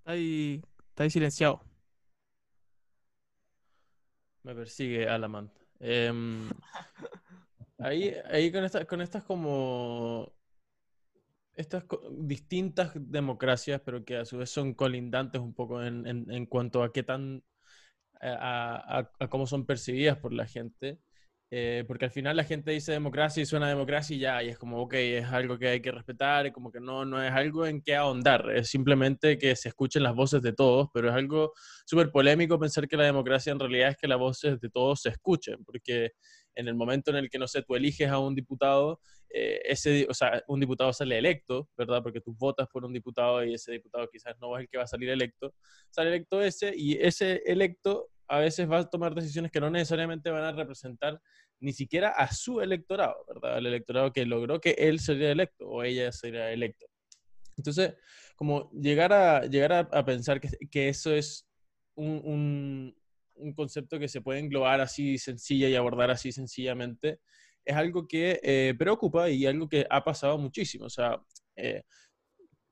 [0.00, 1.62] Está ahí, está ahí silenciado.
[4.42, 5.50] Me persigue Alamant.
[5.80, 6.50] Em,
[7.78, 10.34] ahí, ahí con, estas con estas como
[11.54, 16.82] estas distintas democracias, pero que a su vez son colindantes un poco en, en, cuanto
[16.82, 17.42] a qué tan
[18.20, 20.98] a, cómo son percibidas por la gente.
[21.54, 24.56] Eh, porque al final la gente dice democracia y suena democracia y ya, y es
[24.56, 27.66] como, ok, es algo que hay que respetar, y como que no, no es algo
[27.66, 31.52] en que ahondar, es simplemente que se escuchen las voces de todos, pero es algo
[31.84, 35.10] súper polémico pensar que la democracia en realidad es que las voces de todos se
[35.10, 36.12] escuchen, porque
[36.54, 39.00] en el momento en el que, no sé, tú eliges a un diputado,
[39.34, 42.02] eh, ese, o sea, un diputado sale electo, ¿verdad?
[42.02, 44.84] Porque tú votas por un diputado y ese diputado quizás no es el que va
[44.84, 45.54] a salir electo,
[45.90, 50.30] sale electo ese y ese electo a veces va a tomar decisiones que no necesariamente
[50.30, 51.20] van a representar
[51.60, 53.58] ni siquiera a su electorado, ¿verdad?
[53.58, 56.86] El electorado que logró que él sería electo o ella sería electo.
[57.56, 57.94] Entonces,
[58.36, 61.46] como llegar a, llegar a, pensar que, que, eso es
[61.94, 62.94] un,
[63.34, 67.20] un, concepto que se puede englobar así sencilla y abordar así sencillamente,
[67.64, 70.86] es algo que eh, preocupa y algo que ha pasado muchísimo.
[70.86, 71.20] O sea,
[71.56, 71.82] eh,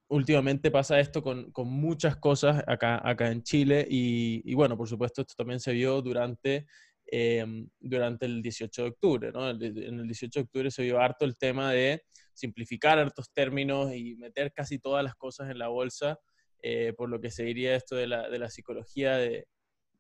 [0.09, 4.89] últimamente pasa esto con, con, muchas cosas acá, acá en Chile y, y, bueno, por
[4.89, 6.67] supuesto, esto también se vio durante
[7.13, 9.33] Em, durante el 18 de octubre.
[9.33, 9.51] ¿no?
[9.51, 14.15] En el 18 de octubre se vio harto el tema de simplificar hartos términos y
[14.15, 16.21] meter casi todas las cosas en la bolsa,
[16.63, 19.49] eh, por lo que se diría esto de la, de la psicología de,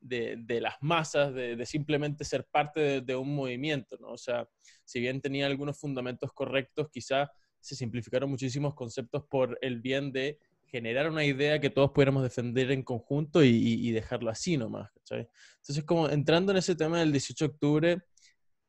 [0.00, 3.96] de, de, las masas, de, simplemente ser parte de, un movimiento.
[4.00, 4.08] ¿no?
[4.08, 4.48] O sea,
[4.84, 10.38] si bien tenía algunos fundamentos correctos, quizá se simplificaron muchísimos conceptos por el bien de
[10.66, 15.28] generar una idea que todos pudiéramos defender en conjunto y, dejarlo así nomás, ¿cachai?
[15.56, 18.02] Entonces, como entrando en ese tema del 18 de octubre,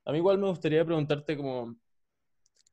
[0.06, 1.76] a mí igual me gustaría preguntarte como,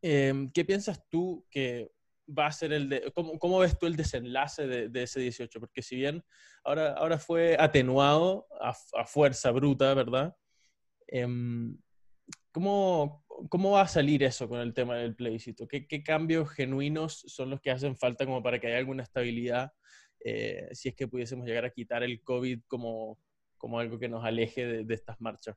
[0.00, 1.90] em, ¿qué piensas tú que
[2.36, 5.60] va a ser el de, cómo, ves tú el desenlace de, ese 18?
[5.60, 6.24] Porque si bien
[6.64, 10.36] ahora, ahora fue atenuado a, fuerza bruta, ¿verdad?
[11.06, 11.78] Em,
[12.52, 15.68] ¿cómo, ¿Cómo va a salir eso con el tema del plebiscito?
[15.68, 19.72] ¿Qué, cambios genuinos son los que hacen falta como para que haya alguna estabilidad?
[20.24, 23.20] Eh, si es que pudiésemos llegar a quitar el COVID como,
[23.56, 25.56] como algo que nos aleje de, estas marchas.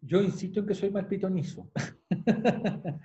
[0.00, 1.70] Yo insisto en que soy más pitonizo.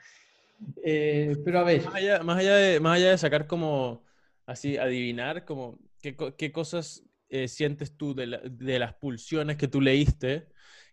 [0.84, 1.84] Eh, pero a ver.
[1.86, 4.04] Más allá, más allá, de, más allá de sacar como,
[4.46, 9.82] así, adivinar, como, ¿qué, qué cosas eh, sientes tú de, de, las pulsiones que tú
[9.82, 10.48] leíste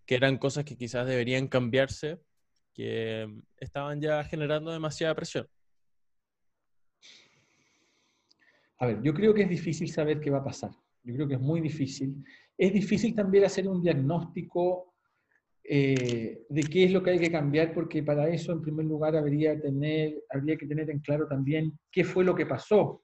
[0.06, 2.20] que eran cosas que quizás deberían cambiarse,
[2.72, 5.48] que estaban ya generando demasiada presión.
[8.78, 10.70] A ver, yo creo que es difícil saber qué va a pasar.
[11.02, 12.24] Yo creo que es muy difícil.
[12.56, 14.94] Es difícil también hacer un diagnóstico
[15.68, 19.16] eh, de qué es lo que hay que cambiar, porque para eso, en primer lugar,
[19.16, 23.02] habría, tener, habría que tener en claro también qué fue lo que pasó.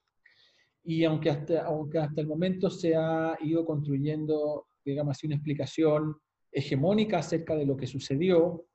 [0.85, 6.17] Y aunque hasta, aunque hasta el momento se ha ido construyendo, digamos así, una explicación
[6.51, 8.67] hegemónica acerca de lo que sucedió,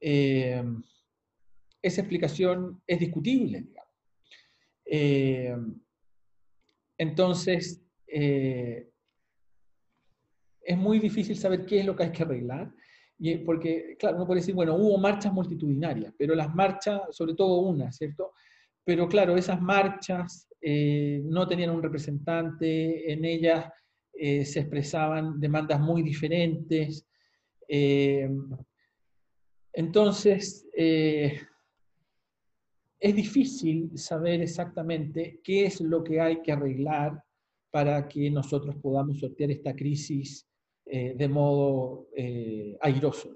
[0.00, 0.62] eh,
[1.82, 3.66] esa explicación es discutible.
[4.84, 5.56] Eh,
[6.98, 8.89] entonces, eh,
[10.62, 12.72] es muy difícil saber qué es lo que hay que arreglar,
[13.18, 17.60] y, porque, claro, uno puede decir, bueno, hubo marchas multitudinarias, pero las marchas, sobre todo
[17.60, 18.32] una, ¿cierto?
[18.84, 23.66] Pero claro, esas marchas no tenían un representante, en ellas
[24.22, 27.06] eh, se expresaban demandas muy diferentes.
[27.66, 28.28] Eh,
[29.72, 31.40] entonces, eh,
[32.98, 37.24] es difícil saber exactamente qué es lo que hay que arreglar
[37.70, 40.46] para que nosotros podamos sortear esta crisis
[40.84, 42.08] de modo
[42.80, 43.30] airoso.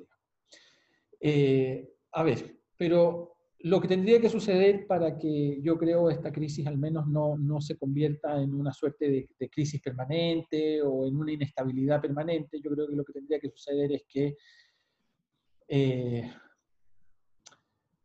[2.13, 6.77] a ver, pero lo que tendría que suceder para que yo creo esta crisis al
[6.77, 12.03] menos no, no se convierta en una suerte de, crisis permanente o en una inestabilidad
[12.03, 14.37] permanente, yo creo que lo que tendría que suceder es que
[15.67, 16.31] eh,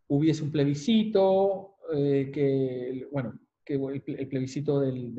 [0.08, 3.38] hubiese un plebiscito, eh, que, bueno,
[3.70, 5.14] que el, plebiscito del,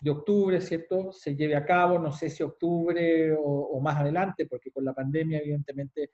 [0.00, 4.72] de octubre, ¿cierto?, se lleve a cabo, no sé si octubre o, más adelante, porque
[4.72, 6.10] con la pandemia, evidentemente,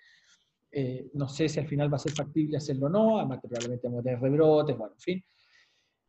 [0.71, 3.49] eh, no sé si al final va a ser factible hacerlo o no, además que
[3.49, 5.25] probablemente vamos a tener rebrotes, bueno, en fin.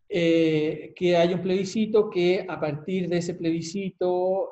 [0.10, 4.52] Eh, que haya un plebiscito, que a partir de ese plebiscito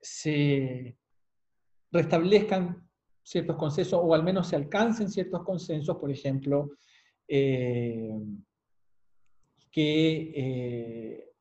[0.00, 0.96] se
[1.92, 2.88] restablezcan
[3.22, 6.72] ciertos consensos o al menos se alcancen ciertos consensos, por ejemplo,
[7.28, 8.10] eh,
[9.70, 11.32] que eh,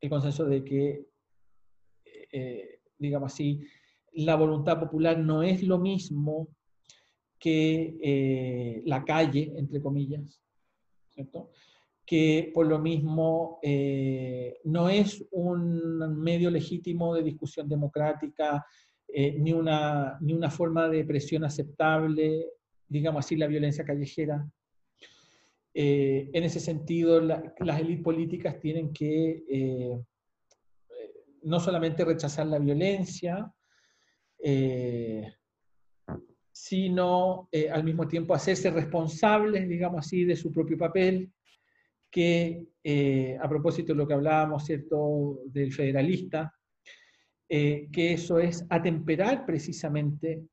[0.00, 1.06] el consenso de que,
[2.32, 3.60] eh, digamos así,
[4.12, 6.48] la voluntad popular no es lo mismo
[7.38, 10.42] que la calle, entre comillas,
[11.10, 11.50] ¿cierto?
[12.04, 13.60] que por lo mismo
[14.64, 18.64] no es un medio legítimo de discusión democrática,
[19.14, 22.46] ni, una, ni una forma de presión aceptable,
[22.88, 24.48] digamos así, la violencia callejera,
[25.78, 30.00] eh, en ese sentido, las élites políticas tienen que eh,
[31.42, 33.52] no solamente rechazar la violencia,
[34.42, 35.34] eh,
[36.50, 41.30] sino al mismo tiempo hacerse responsables, digamos así, de su propio papel,
[42.10, 42.64] que
[43.38, 46.54] a propósito de lo que hablábamos, ¿cierto?, del federalista,
[47.46, 50.46] que eso es atemperar precisamente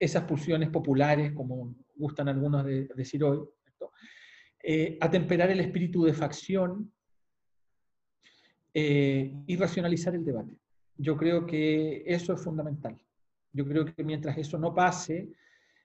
[0.00, 3.40] esas pulsiones populares, como gustan algunos de, decir hoy,
[4.62, 6.90] eh, atemperar el espíritu de facción
[8.72, 10.56] eh, y racionalizar el debate.
[10.96, 12.98] Yo creo que eso es fundamental.
[13.52, 15.28] Yo creo que mientras eso no pase,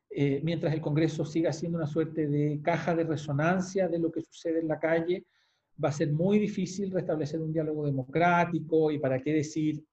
[0.10, 4.22] eh, mientras el Congreso siga siendo una suerte de caja de resonancia de lo que
[4.22, 5.26] sucede en la calle,
[5.84, 9.84] va a ser muy difícil restablecer un diálogo democrático y para qué decir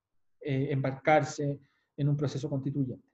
[0.44, 1.60] embarcarse
[1.96, 3.11] en un proceso constituyente.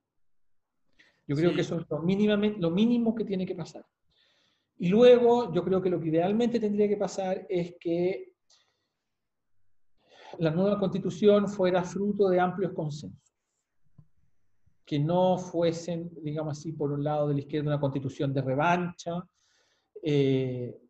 [1.28, 3.84] Yo creo que eso es lo, mínimamente, lo mínimo que tiene que pasar.
[4.78, 8.32] Y luego, yo creo que lo que idealmente tendría que pasar es que
[10.38, 13.36] la nueva constitución fuera fruto de amplios consensos.
[14.86, 19.22] Que no fuesen, digamos así, por un lado de la izquierda una constitución de revancha.
[20.02, 20.80] Eh,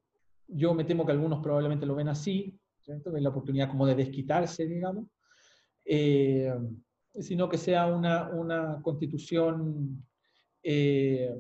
[0.47, 3.11] yo me temo que algunos probablemente lo ven así, ¿cierto?
[3.11, 5.07] ven la oportunidad como de desquitarse, digamos.
[5.85, 6.55] Eh,
[7.19, 10.05] sino que sea una, una constitución
[10.63, 11.35] eh,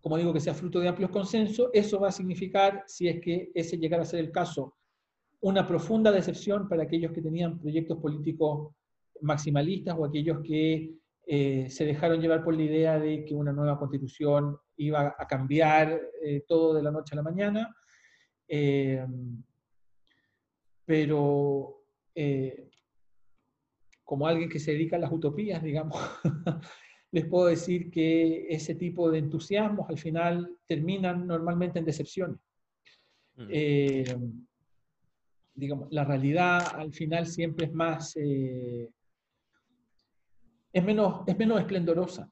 [0.00, 3.50] como digo, que sea fruto de amplios consensos, eso va a significar, si es que
[3.54, 4.76] ese llegara a ser el caso,
[5.40, 8.74] una profunda decepción para aquellos que tenían proyectos políticos
[9.20, 10.94] maximalistas o aquellos que
[11.26, 16.00] eh, se dejaron llevar por la idea de que una nueva constitución iba a cambiar
[16.22, 17.74] eh, todo de la noche a la mañana.
[20.86, 21.74] pero
[24.08, 25.98] como alguien que se dedica a las utopías, digamos,
[27.10, 32.38] les puedo decir que ese tipo de entusiasmos al final terminan normalmente en decepciones.
[33.36, 33.46] Mm.
[33.50, 34.16] Eh,
[35.54, 38.88] digamos, la realidad al final siempre es más, eh,
[40.72, 42.30] es, menos, es menos esplendorosa.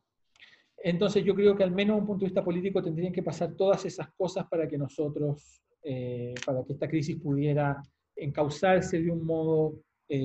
[0.76, 3.54] Entonces yo creo que al menos desde un punto de vista político tendrían que pasar
[3.54, 7.82] todas esas cosas para que nosotros, eh, para que esta crisis pudiera
[8.14, 9.80] encauzarse de un modo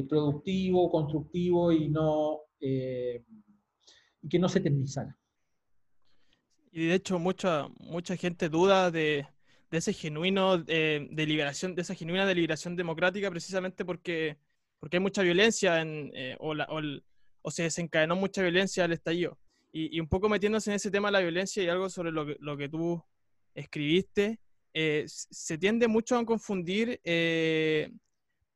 [0.08, 2.42] productivo, constructivo y no
[4.22, 5.18] y que no se eternizara.
[6.72, 9.28] Y de hecho, mucha, mucha gente duda de,
[9.70, 14.38] de ese genuino eh, de liberación, de esa genuina deliberación democrática, precisamente porque,
[14.80, 16.54] porque hay mucha violencia en, eh, o,
[17.42, 19.38] o, se desencadenó mucha violencia al estallido.
[19.74, 22.26] Y, y, un poco metiéndose en ese tema de la violencia y algo sobre lo
[22.26, 23.04] que, lo que tú
[23.54, 24.40] escribiste,
[24.74, 27.02] eh, se tiende mucho a confundir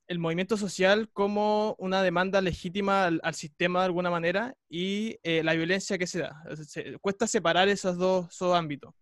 [0.07, 5.53] el movimiento social como una demanda legítima al, sistema de alguna manera y eh, la
[5.53, 6.43] violencia que se da.
[7.01, 8.93] cuesta separar esos dos, ámbitos.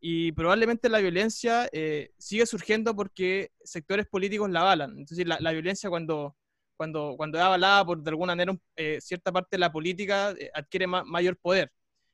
[0.00, 4.98] Y probablemente la violencia eh, sigue surgiendo porque sectores políticos la avalan.
[4.98, 6.36] Entonces, la, la violencia cuando,
[6.76, 10.86] cuando, cuando es avalada por de alguna manera eh, cierta parte de la política adquiere
[10.86, 11.70] mayor poder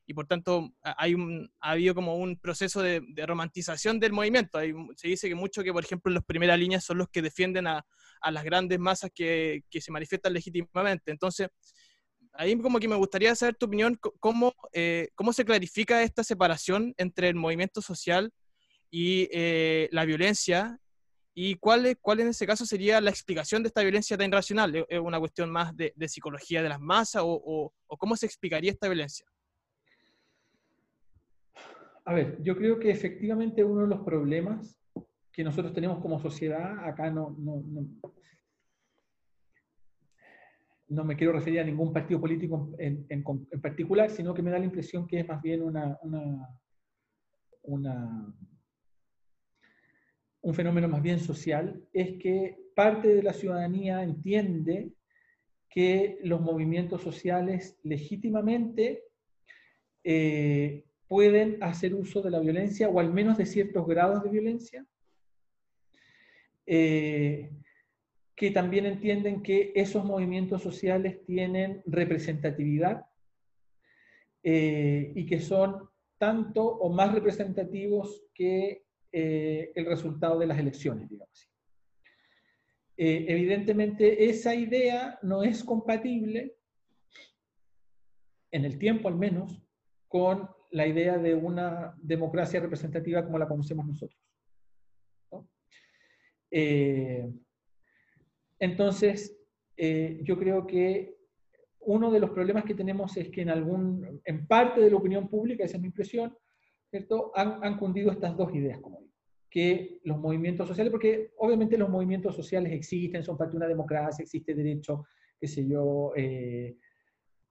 [0.08, 4.58] y por tanto hay un, ha habido como un proceso de, romantización del movimiento.
[4.96, 7.84] se dice que mucho que, por ejemplo, los primeras líneas son los que defienden a,
[8.20, 11.10] a las grandes masas que, que, se manifiestan legítimamente.
[11.10, 11.48] Entonces,
[12.32, 16.94] ahí como que me gustaría saber tu opinión, cómo, eh, cómo se clarifica esta separación
[16.96, 18.32] entre el movimiento social
[18.90, 20.78] y eh, la violencia
[21.34, 24.86] y cuál, cuál en ese caso sería la explicación de esta violencia tan irracional.
[24.88, 28.72] ¿Es una cuestión más de, de psicología de las masas o, o cómo se explicaría
[28.72, 29.26] esta violencia?
[32.08, 34.77] A ver, yo creo que efectivamente uno de los problemas
[35.38, 37.62] que nosotros tenemos como sociedad, acá no, no,
[40.88, 43.22] no, me quiero referir a ningún partido político en, en,
[43.62, 46.44] particular, sino que me da la impresión que es más bien una, una,
[50.40, 54.90] un fenómeno más bien social, es que parte de la ciudadanía entiende
[55.70, 59.04] que los movimientos sociales legítimamente
[60.02, 64.84] eh, pueden hacer uso de la violencia o al menos de ciertos grados de violencia,
[66.70, 67.50] eh,
[68.36, 73.06] que también entienden que esos movimientos sociales tienen representatividad
[74.42, 75.88] eh, y que son
[76.18, 81.48] tanto o más representativos que el resultado de las elecciones, digamos así.
[82.96, 86.56] evidentemente, esa idea no es compatible,
[88.50, 89.62] en el tiempo al menos,
[90.08, 94.20] con la idea de una democracia representativa como la conocemos nosotros.
[96.50, 97.30] Eh,
[98.58, 99.38] entonces,
[99.76, 101.16] eh, yo creo que
[101.80, 105.28] uno de los problemas que tenemos es que en, algún, en parte de la opinión
[105.28, 106.36] pública, esa es mi impresión,
[106.90, 107.32] ¿cierto?
[107.34, 109.12] Han, cundido estas dos ideas, como digo,
[109.48, 114.22] que los movimientos sociales, porque obviamente los movimientos sociales existen, son parte de una democracia,
[114.22, 115.06] existe derecho,
[115.40, 116.76] qué sé yo, eh,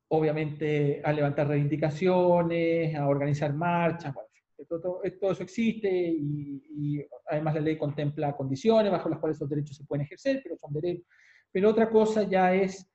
[0.09, 4.26] obviamente a levantar reivindicaciones, a organizar marchas, bueno,
[4.65, 9.83] todo, eso existe y, además la ley contempla condiciones bajo las cuales esos derechos se
[9.85, 11.05] pueden ejercer, pero son derechos.
[11.51, 12.89] Pero otra cosa ya es,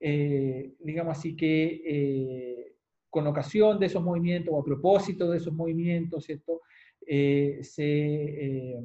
[0.00, 2.76] eh, digamos así, que eh,
[3.10, 6.62] con ocasión de esos movimientos o a propósito de esos movimientos, ¿cierto?
[7.06, 8.78] Eh, se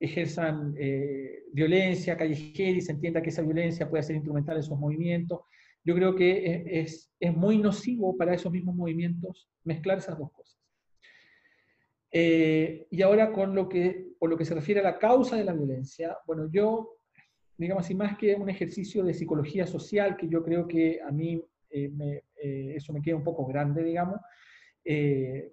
[0.00, 0.74] ejerzan
[1.52, 5.40] violencia callejera y se entienda que esa violencia puede ser instrumental en esos movimientos
[5.88, 10.57] yo creo que es, es, muy nocivo para esos mismos movimientos mezclar esas dos cosas.
[12.10, 15.44] Eh, y ahora con lo que, por lo que se refiere a la causa de
[15.44, 16.96] la violencia, bueno, yo,
[17.56, 21.42] digamos así, más que un ejercicio de psicología social, que yo creo que a mí
[21.70, 24.20] eh, eh, eso me queda un poco grande, digamos,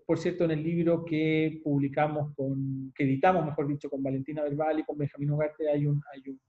[0.06, 4.80] por cierto, en el libro que publicamos, con, que editamos, mejor dicho, con Valentina Verbal
[4.80, 6.40] y con Benjamín Ugarte, hay un, hay un,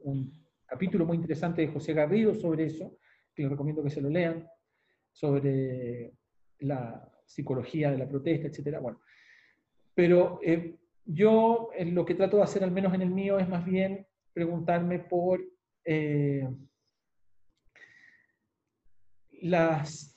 [0.00, 0.32] un
[0.66, 2.98] capítulo muy interesante de José Garrido sobre eso,
[3.34, 4.46] que les recomiendo que se lo lean,
[5.12, 6.12] sobre
[6.58, 8.78] la psicología de la protesta, etc.
[8.80, 9.00] Bueno,
[9.94, 13.64] pero eh, yo lo que trato de hacer, al menos en el mío, es más
[13.64, 15.44] bien preguntarme por
[15.84, 16.48] eh,
[19.42, 20.16] las,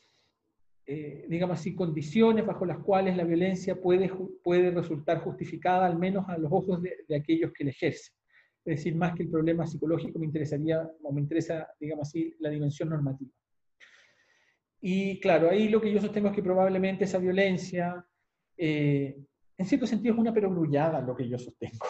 [0.86, 4.12] eh, digamos así, condiciones bajo las cuales la violencia puede,
[4.44, 8.16] puede resultar justificada, al menos a los ojos de, de aquellos que la ejercen
[8.66, 12.50] es decir, más que el problema psicológico, me interesaría, o me interesa, digamos así, la
[12.50, 13.32] dimensión normativa.
[14.88, 18.06] Y claro, ahí lo que yo sostengo es que probablemente esa violencia,
[18.56, 19.18] eh,
[19.58, 21.88] en cierto sentido es una perogrullada lo que yo sostengo,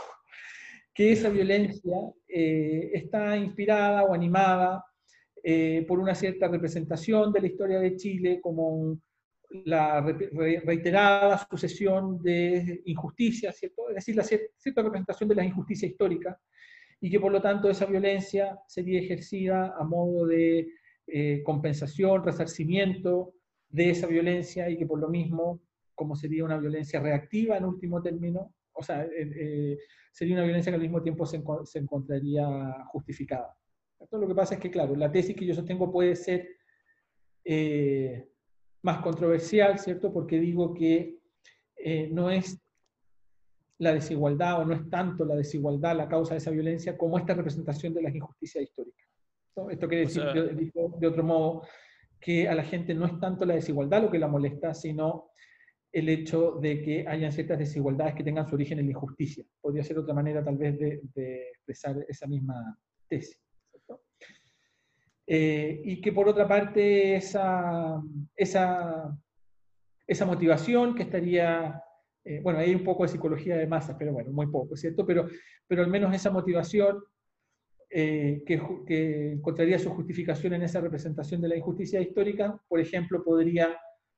[0.93, 1.91] que esa violencia
[2.25, 4.85] eh, está inspirada o animada
[5.43, 8.97] eh, por una cierta representación de la historia de Chile como
[9.65, 13.89] la reiterada sucesión de injusticias, ¿cierto?
[13.89, 16.37] es decir, la cierta representación de las injusticias históricas,
[17.01, 20.69] y que por lo tanto esa violencia sería ejercida a modo de
[21.07, 23.33] eh, compensación, resarcimiento
[23.69, 25.61] de esa violencia y que por lo mismo,
[25.93, 29.77] como sería una violencia reactiva en último término, o sea, eh, eh,
[30.11, 32.47] sería una violencia que al mismo tiempo se, se encontraría
[32.87, 33.55] justificada.
[34.11, 36.49] Lo que pasa es que, claro, la tesis que yo sostengo puede ser
[38.81, 40.11] más controversial, ¿cierto?
[40.11, 41.19] Porque digo que
[42.11, 42.59] no es
[43.77, 47.33] la desigualdad o no es tanto la desigualdad la causa de esa violencia como esta
[47.33, 49.04] representación de las injusticias históricas.
[49.69, 51.67] Esto quiere decir, de, otro modo,
[52.19, 55.31] que a la gente no es tanto la desigualdad lo que la molesta, sino
[55.91, 59.45] el hecho de que hayan ciertas desigualdades que tengan su origen en la injusticia.
[59.61, 62.77] Podría ser otra manera tal vez de, expresar esa misma
[63.07, 63.39] tesis.
[65.27, 67.99] Eh, y que por otra parte esa,
[68.35, 69.17] esa,
[70.05, 71.81] esa motivación que estaría
[72.25, 75.05] eh, bueno, hay un poco de psicología de masas, pero bueno, muy poco, ¿cierto?
[75.05, 75.27] Pero,
[75.67, 77.03] pero al menos esa motivación
[77.89, 83.77] eh, que, encontraría su justificación en esa representación de la injusticia histórica, por ejemplo, podría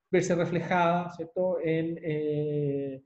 [0.10, 1.60] verse reflejada, ¿cierto?
[1.62, 3.04] En eh,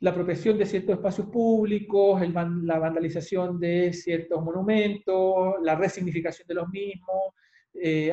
[0.00, 6.68] la apropiación de ciertos espacios públicos, la vandalización de ciertos monumentos, la resignificación de los
[6.68, 7.34] mismos,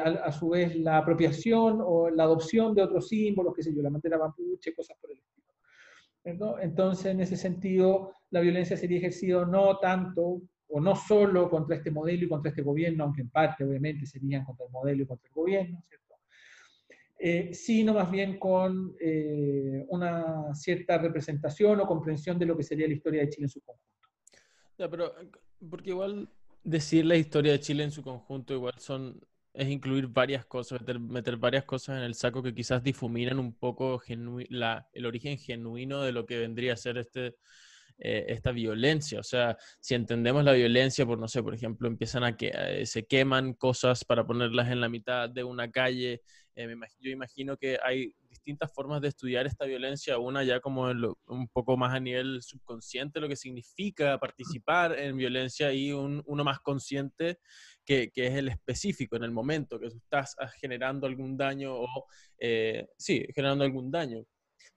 [0.04, 3.90] a, su vez la apropiación o la adopción de otros símbolos, qué sé yo, la
[3.90, 5.48] bandera mapuche, cosas por el estilo.
[6.62, 11.92] Entonces, en ese sentido, la violencia sería ejercida no tanto o no solo contra este
[11.92, 15.28] modelo y contra este gobierno, aunque en parte obviamente serían contra el modelo y contra
[15.28, 16.16] el gobierno, ¿cierto?
[17.20, 22.88] Eh, sino más bien con eh, una cierta representación o comprensión de lo que sería
[22.88, 23.88] la historia de Chile en su conjunto.
[24.78, 25.14] Pero
[25.70, 26.30] porque igual
[26.64, 29.20] decir la historia de Chile en su conjunto igual son
[29.58, 34.00] es incluir varias cosas, meter, varias cosas en el saco que quizás difuminan un poco
[34.50, 37.36] la, el origen genuino de lo que vendría a ser este,
[38.00, 39.20] eh, esta violencia.
[39.20, 42.86] O sea, si entendemos la violencia por, no sé, por ejemplo, empiezan a que eh,
[42.86, 46.22] se queman cosas para ponerlas en la mitad de una calle.
[46.56, 50.84] Eh, yo imagino que hay distintas formas de estudiar esta violencia, una ya como
[51.26, 56.60] un poco más a nivel subconsciente, lo que significa participar en violencia y uno más
[56.60, 57.40] consciente
[57.84, 61.88] que, que, es el específico en el momento, que estás ah, generando algún daño o,
[62.96, 64.24] sí, generando algún daño.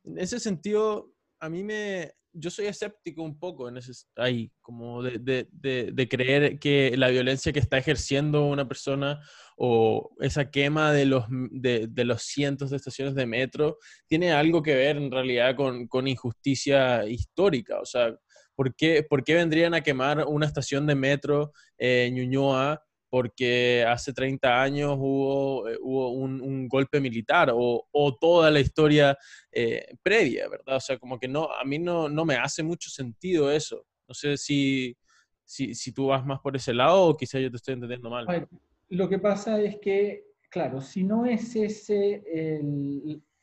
[0.05, 5.03] En ese sentido, a mí me, yo soy escéptico un poco en ese, ahí, como
[5.03, 9.21] de, de, de, creer que la violencia que está ejerciendo una persona
[9.57, 14.75] o esa quema de los, de, los cientos de estaciones de metro tiene algo que
[14.75, 17.81] ver en realidad con, con injusticia histórica.
[17.81, 18.15] O sea,
[18.55, 24.13] ¿por qué, ¿por qué, vendrían a quemar una estación de metro en Ñuñoa porque hace
[24.13, 29.19] 30 años hubo, eh, un, golpe militar o, toda la historia
[29.51, 30.77] eh, previa, ¿verdad?
[30.77, 33.85] O sea, como que no, a mí no, me hace mucho sentido eso.
[34.07, 34.97] No sé si,
[35.45, 38.49] si, tú vas más por ese lado o quizá yo te estoy entendiendo mal.
[38.89, 42.23] lo que pasa es que, claro, si no es ese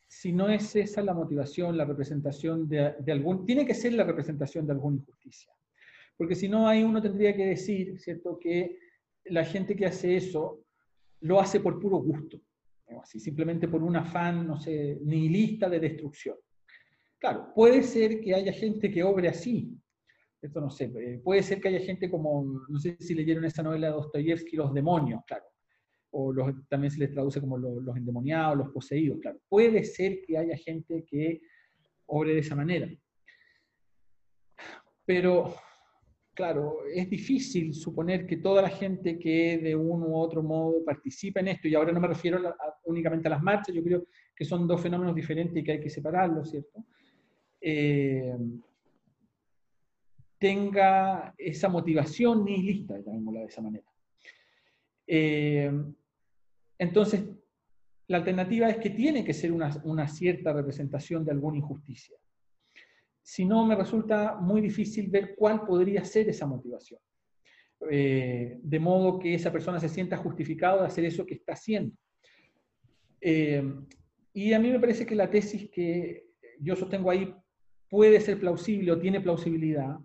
[0.07, 4.05] si no es esa la motivación, la representación de, de, algún, tiene que ser la
[4.05, 5.51] representación de alguna injusticia.
[6.15, 8.79] Porque si no, ahí uno tendría que decir, ¿cierto?, que
[9.29, 10.63] la gente que hace eso
[11.21, 12.39] lo hace por puro gusto,
[13.01, 16.37] así, simplemente por un afán, no sé, nihilista de destrucción.
[17.19, 19.75] Claro, puede ser que haya gente que obre así.
[20.39, 23.63] Esto no sé, eh, puede ser que haya gente como, no sé si leyeron esa
[23.63, 25.45] novela de Dostoyevsky, Los demonios, claro.
[26.11, 26.33] O
[26.69, 29.39] también se les traduce como los, los endemoniados, los poseídos, claro.
[29.49, 31.41] Puede ser que haya gente que
[32.05, 32.87] obre de esa manera.
[35.05, 35.55] Pero
[36.37, 41.39] claro, es difícil suponer que toda la gente que de uno u otro modo participa
[41.39, 42.39] en esto, y ahora no me refiero
[42.83, 45.89] únicamente a las marchas, yo creo que son dos fenómenos diferentes y que hay que
[45.89, 46.85] separarlos, ¿cierto?
[47.59, 48.37] Eh,
[50.37, 53.87] tenga esa motivación nihilista, llamémosla de esa manera.
[55.07, 55.71] Eh,
[56.77, 57.23] entonces,
[58.09, 62.15] la alternativa es que tiene que ser una cierta representación de alguna injusticia
[63.27, 67.01] si no me resulta muy difícil ver cuál podría ser esa motivación.
[67.91, 71.93] Eh, de modo que esa persona se sienta justificado de hacer eso que está haciendo.
[73.19, 73.61] Eh,
[74.31, 76.27] y a mí me parece que la tesis que
[76.61, 77.35] yo sostengo ahí
[77.89, 79.97] puede ser plausible o tiene plausibilidad,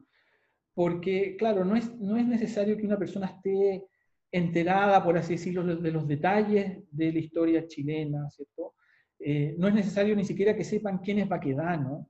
[0.75, 3.85] porque, claro, no es, no es necesario que una persona esté
[4.33, 8.75] enterada, por así decirlo, de los detalles de la historia chilena, ¿cierto?
[9.20, 12.09] Eh, no es necesario ni siquiera que sepan quién es Baquedano,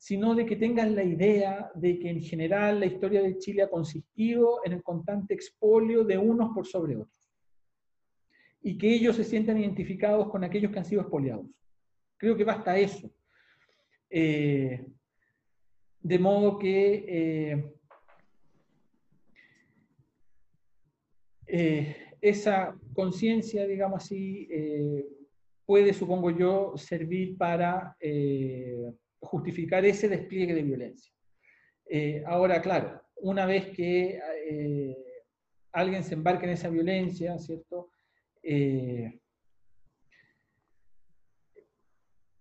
[0.00, 3.68] sino de que tengan la idea de que en general la historia de Chile ha
[3.68, 7.30] consistido en el constante expolio de unos por sobre otros.
[8.62, 11.44] Y que ellos se sientan identificados con aquellos que han sido expoliados.
[12.16, 13.12] Creo que basta eso.
[14.08, 14.86] Eh,
[16.00, 17.74] de modo que eh,
[21.46, 24.48] eh, esa conciencia, digamos así,
[25.66, 27.98] puede, supongo yo, servir para
[29.20, 31.12] justificar ese despliegue de violencia.
[31.86, 34.96] Eh, ahora, claro, una vez que eh,
[35.72, 37.90] alguien se embarca en esa violencia, ¿cierto?
[38.42, 39.20] Eh,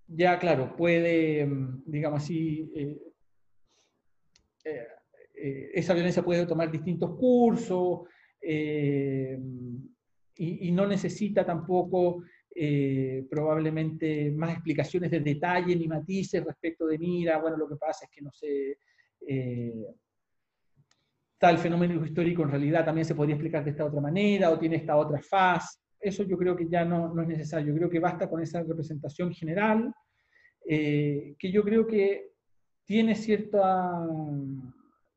[0.08, 1.48] ya, claro, puede,
[1.86, 2.72] digamos así,
[5.34, 8.08] esa violencia puede tomar distintos cursos
[10.36, 12.24] y, no necesita tampoco
[12.56, 18.06] eh, probablemente más explicaciones de detalle ni matices respecto de, mira, bueno, lo que pasa
[18.06, 18.78] es que no sé,
[19.28, 19.86] eh,
[21.38, 24.78] tal fenómeno histórico en realidad también se podría explicar de esta otra manera o tiene
[24.78, 25.80] esta otra faz.
[26.00, 27.68] Eso yo creo que ya no, no es necesario.
[27.68, 29.94] Yo creo que basta con esa representación general,
[30.66, 32.32] eh, que yo creo que
[32.86, 34.06] tiene cierta...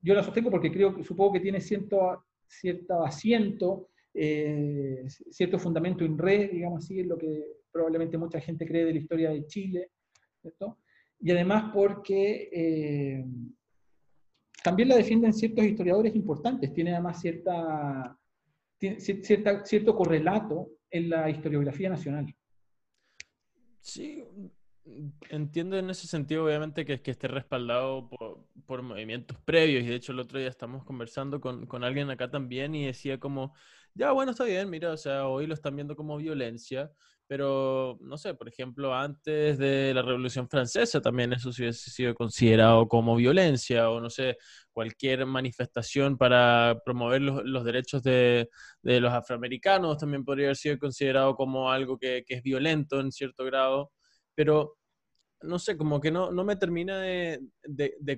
[0.01, 6.18] Yo la sostengo porque creo, supongo que tiene cierto, cierto asiento eh, cierto fundamento en
[6.18, 9.90] red, digamos así, es lo que probablemente mucha gente cree de la historia de Chile,
[11.20, 13.24] Y además porque eh,
[14.62, 18.18] también la defienden ciertos historiadores importantes, tiene además cierta,
[18.78, 22.34] cierta, cierto correlato en la historiografía nacional.
[23.80, 24.24] Sí,
[25.30, 29.84] entiendo en ese sentido, obviamente, que, que esté respaldado por, por, movimientos previos.
[29.84, 33.18] Y de hecho, el otro día estamos conversando con, con, alguien acá también y decía
[33.18, 33.54] como
[33.95, 36.90] ya bueno, está bien, mira, o sea, hoy lo están viendo como violencia,
[37.26, 42.14] pero no sé, por ejemplo, antes de la Revolución Francesa también eso sí hubiese sido
[42.14, 44.36] considerado como violencia, o no sé,
[44.72, 48.49] cualquier manifestación para promover los, derechos de,
[48.82, 53.93] los afroamericanos también podría haber sido considerado como algo que, es violento en cierto grado,
[54.34, 54.76] pero
[55.43, 57.40] no sé, como que no, no me termina de,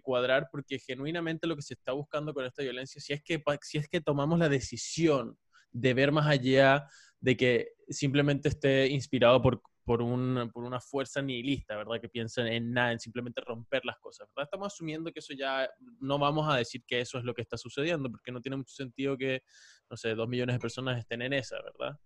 [0.03, 3.79] cuadrar porque genuinamente lo que se está buscando con esta violencia, si es que, si
[3.79, 5.39] es que tomamos la decisión
[5.75, 6.87] de ver más allá
[7.21, 12.01] de que simplemente esté inspirado por, por, un, por una fuerza nihilista, ¿verdad?
[12.01, 14.47] Que piensa en nada, en simplemente romper las cosas, ¿verdad?
[14.47, 15.69] Estamos asumiendo que eso ya,
[16.01, 18.75] no vamos a decir que eso es lo que está sucediendo, porque no tiene mucho
[18.75, 19.43] sentido que,
[19.91, 21.99] no sé, dos millones de personas estén en esa, ¿verdad?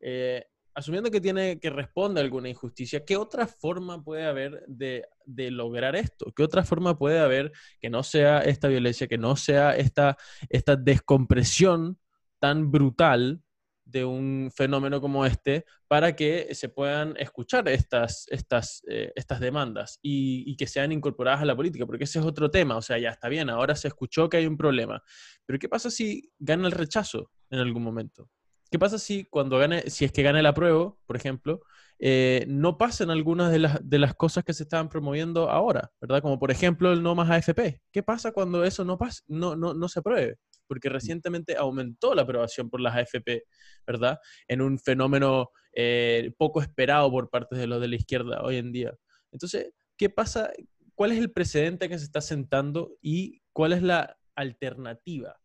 [0.00, 0.44] Eh,
[0.74, 5.50] asumiendo que tiene que responder a alguna injusticia, ¿qué otra forma puede haber de, de,
[5.50, 6.32] lograr esto?
[6.34, 10.16] ¿Qué otra forma puede haber que no sea esta violencia, que no sea esta,
[10.48, 11.98] esta descompresión
[12.44, 13.40] tan brutal
[13.86, 19.98] de un fenómeno como este para que se puedan escuchar estas, estas, eh, estas demandas
[20.02, 23.08] y, que sean incorporadas a la política, porque ese es otro tema, o sea, ya
[23.08, 25.02] está bien, ahora se escuchó que hay un problema,
[25.46, 28.28] pero ¿qué pasa si gana el rechazo en algún momento?
[28.70, 31.62] ¿Qué pasa si cuando gane, si es que gane el apruebo, por ejemplo,
[31.98, 36.20] eh, no pasan algunas de las, de las cosas que se estaban promoviendo ahora, ¿verdad?
[36.20, 37.80] Como por ejemplo el no más AFP.
[37.90, 40.36] ¿Qué pasa cuando eso no, pasa, no, no, no se apruebe?
[40.66, 43.44] Porque recientemente aumentó la aprobación por las AFP,
[43.86, 44.18] ¿verdad?
[44.48, 48.72] En un fenómeno eh, poco esperado por parte de los de la izquierda hoy en
[48.72, 48.94] día.
[49.32, 50.52] Entonces, ¿qué pasa?
[50.94, 55.36] ¿Cuál es el precedente que se está sentando y cuál es la alternativa?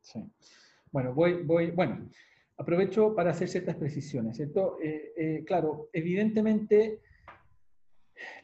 [0.00, 0.20] Sí.
[0.90, 2.08] Bueno, voy, voy, bueno,
[2.56, 4.78] aprovecho para hacer ciertas precisiones, ¿cierto?
[4.82, 7.00] Eh, eh, claro, evidentemente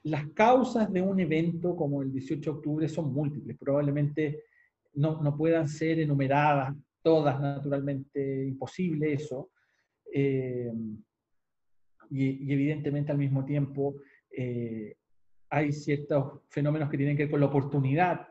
[0.05, 3.57] las causas de un evento como el 18 de octubre son múltiples.
[3.59, 4.45] Probablemente
[4.99, 9.51] no, puedan ser enumeradas todas, naturalmente imposible eso.
[10.13, 10.73] Eh,
[12.11, 13.97] y, evidentemente al mismo tiempo
[14.31, 14.95] eh,
[15.51, 18.27] hay ciertos fenómenos que tienen que ver con la oportunidad,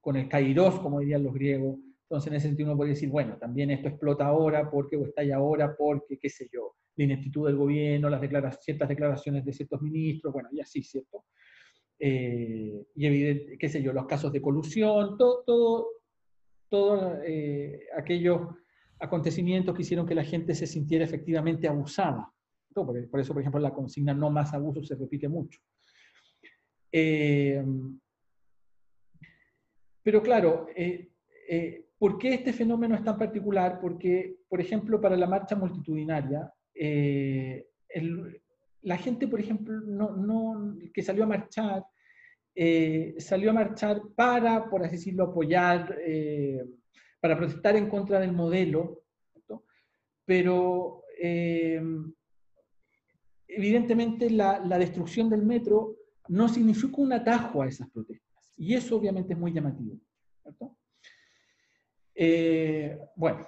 [0.00, 1.78] con el kairos, como dirían los griegos.
[2.02, 5.36] Entonces en ese sentido uno puede decir, bueno, también esto explota ahora porque, o estalla
[5.36, 10.32] ahora porque, qué sé yo, la ineptitud del gobierno, las ciertas declaraciones de ciertos ministros,
[10.32, 11.24] bueno, y así, ¿cierto?
[11.98, 15.86] Eh, y evidente, qué sé yo, los casos de colusión, todo, todo,
[16.72, 18.48] todos eh, aquellos
[18.98, 22.32] acontecimientos que hicieron que la gente se sintiera efectivamente abusada.
[22.74, 25.60] Por, eso, por ejemplo, la consigna no más abuso se repite mucho.
[26.90, 27.62] Eh,
[30.02, 31.10] pero claro, eh,
[31.98, 33.78] ¿por qué este fenómeno es tan particular?
[33.78, 36.50] Porque, por ejemplo, para la marcha multitudinaria,
[38.80, 41.84] la gente, por ejemplo, no, que salió a marchar,
[42.54, 46.62] eh, salió a marchar para, por así decirlo, apoyar, eh,
[47.18, 49.04] para protestar en contra del modelo,
[50.24, 51.82] pero eh,
[53.48, 55.96] evidentemente la, destrucción del metro
[56.28, 59.98] no significa un atajo a esas protestas, y eso obviamente es muy llamativo.
[63.16, 63.46] bueno,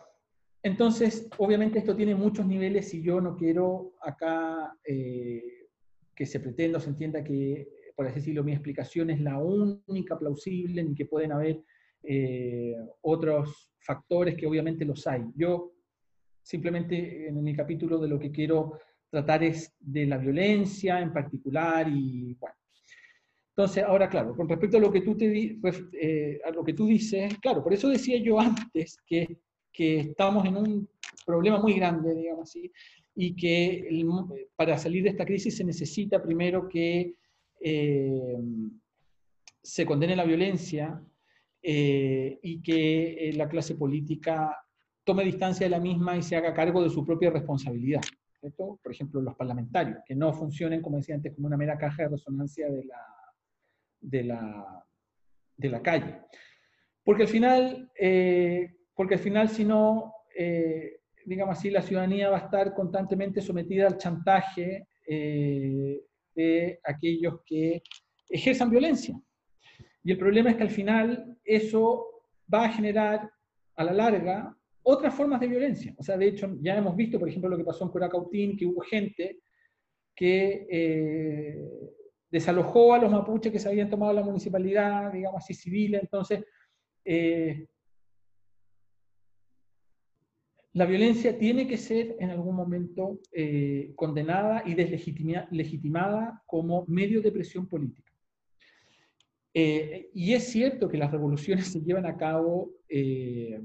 [0.62, 6.80] entonces, obviamente esto tiene muchos niveles y yo no quiero acá que se pretenda o
[6.80, 11.32] se entienda que por así decirlo, mi explicación es la única plausible, ni que pueden
[11.32, 11.62] haber
[12.02, 15.22] eh, otros factores que obviamente los hay.
[15.34, 15.72] Yo
[16.42, 18.78] simplemente en mi capítulo de lo que quiero
[19.08, 22.56] tratar es de la violencia en particular y bueno.
[23.56, 26.72] Entonces, ahora claro, con respecto a lo que tú, te, pues, eh, a lo que
[26.72, 29.38] tú dices, claro, por eso decía yo antes que,
[29.72, 30.88] que estamos en un
[31.24, 32.72] problema muy grande, digamos así,
[33.14, 34.04] y que
[34.56, 37.14] para salir de esta crisis se necesita primero que
[37.60, 38.36] eh,
[39.62, 41.02] se condene la violencia
[41.62, 44.54] eh, y que eh, la clase política
[45.02, 48.02] tome distancia de la misma y se haga cargo de su propia responsabilidad.
[48.56, 52.10] Por ejemplo, los parlamentarios, que no funcionen, como decía antes, como una mera caja de
[52.10, 53.00] resonancia de la,
[54.00, 54.84] de la,
[55.56, 56.20] de la calle.
[57.02, 57.90] Porque al final,
[58.94, 60.12] porque al final si no,
[61.24, 64.88] digamos así, la ciudadanía va a estar constantemente sometida al chantaje
[66.34, 67.82] de aquellos que
[68.28, 69.18] ejerzan violencia.
[70.02, 73.30] Y el problema es que al final eso va a generar
[73.76, 75.94] a la larga otras formas de violencia.
[75.96, 78.66] O sea, de hecho, ya hemos visto, por ejemplo, lo que pasó en Curacautín, que
[78.66, 79.38] hubo gente
[80.14, 81.58] que eh,
[82.30, 85.94] desalojó a los mapuches que se habían tomado la municipalidad, digamos así, civil.
[85.94, 86.44] Entonces,
[87.04, 87.66] eh,
[90.74, 97.30] la violencia tiene que ser en algún momento eh, condenada y deslegitimada como medio de
[97.30, 98.12] presión política.
[99.54, 103.62] Eh, y es cierto que las revoluciones se llevan a cabo eh,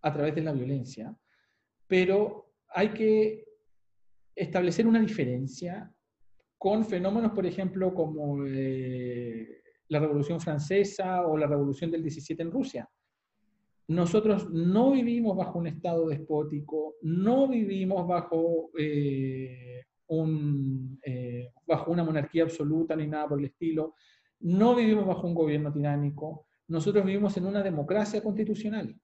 [0.00, 1.12] a través de la violencia,
[1.88, 3.44] pero hay que
[4.36, 5.92] establecer una diferencia
[6.56, 12.88] con fenómenos, por ejemplo, como la Revolución Francesa o la Revolución del 17 en Rusia.
[13.88, 22.04] Nosotros no vivimos bajo un Estado despótico, no vivimos bajo, eh, un, eh, bajo una
[22.04, 23.94] monarquía absoluta ni nada por el estilo,
[24.40, 28.94] no vivimos bajo un gobierno tiránico, nosotros vivimos en una democracia constitucional.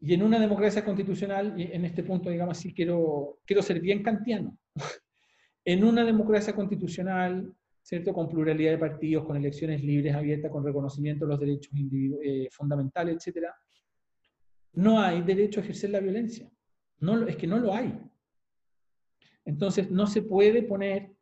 [0.00, 4.58] Y en una democracia constitucional, en este punto, digamos así, quiero, quiero ser bien kantiano.
[5.64, 7.52] en una democracia constitucional,
[7.86, 8.12] ¿cierto?
[8.12, 11.72] Con pluralidad de partidos, con elecciones libres, abiertas, con reconocimiento de los derechos
[12.20, 13.46] eh, fundamentales, etc.
[14.72, 16.50] No hay derecho a ejercer la violencia.
[16.98, 17.96] No, es que no lo hay.
[19.44, 21.12] Entonces, no se puede poner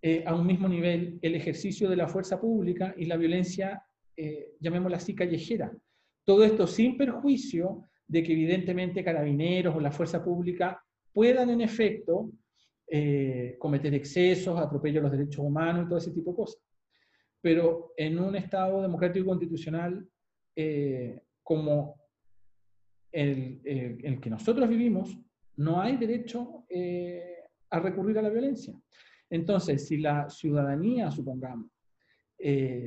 [0.00, 3.84] eh, a un mismo nivel el ejercicio de la fuerza pública y la violencia,
[4.16, 5.76] eh, llamémosla así, callejera.
[6.24, 10.82] Todo esto sin perjuicio de que evidentemente carabineros o la fuerza pública
[11.12, 12.30] puedan en efecto
[12.94, 16.62] eh, cometer excesos, atropello los derechos humanos y todo ese tipo de cosas.
[17.40, 20.06] Pero en un Estado democrático y constitucional
[20.54, 21.96] eh, como
[23.10, 25.18] el, el, que nosotros vivimos,
[25.56, 27.38] no hay derecho eh,
[27.70, 28.74] a recurrir a la violencia.
[29.30, 31.70] Entonces, si la ciudadanía, supongamos,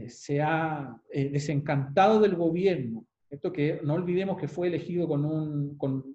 [0.08, 6.15] se ha desencantado del gobierno esto que no olvidemos que fue elegido con un,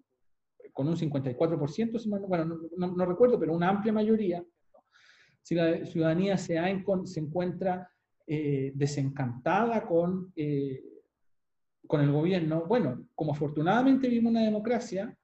[0.72, 4.44] con un 54%, bueno, no, recuerdo, pero una amplia mayoría.
[5.42, 7.90] Si la ciudadanía se, encuentra
[8.26, 10.82] eh, desencantada con, eh,
[11.86, 15.16] con el gobierno, bueno, como afortunadamente vivimos una democracia,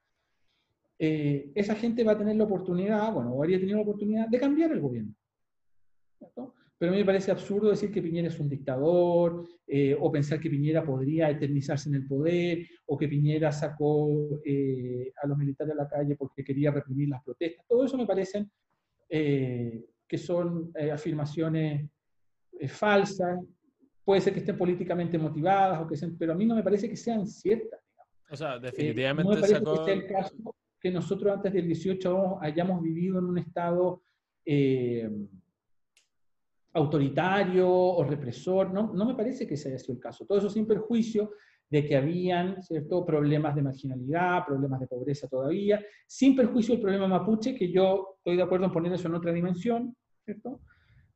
[0.98, 4.40] eh, esa gente va a tener la oportunidad, bueno, o habría tenido la oportunidad de
[4.40, 5.14] cambiar el gobierno.
[6.18, 6.54] ¿cierto?
[6.78, 10.38] Pero a mí me parece absurdo decir que Piñera es un dictador, eh, o pensar
[10.38, 15.72] que Piñera podría eternizarse en el poder, o que Piñera sacó eh, a los militares
[15.72, 17.64] a la calle porque quería reprimir las protestas.
[17.66, 18.50] Todo eso me parecen
[19.08, 21.88] eh, que son afirmaciones
[22.68, 23.40] falsas,
[24.04, 26.96] puede ser que estén políticamente motivadas, o que pero a mí no me parece que
[26.96, 27.80] sean ciertas.
[28.30, 32.38] O sea, definitivamente no me parece que sea el caso que nosotros antes del 18
[32.40, 34.02] hayamos vivido en un estado
[36.76, 40.26] autoritario o represor, no, no me parece que ese haya sido el caso.
[40.26, 41.32] Todo eso sin perjuicio
[41.68, 43.04] de que habían ¿cierto?
[43.04, 48.36] problemas de marginalidad, problemas de pobreza todavía, sin perjuicio del problema mapuche, que yo estoy
[48.36, 50.60] de acuerdo en poner eso en otra dimensión, ¿cierto?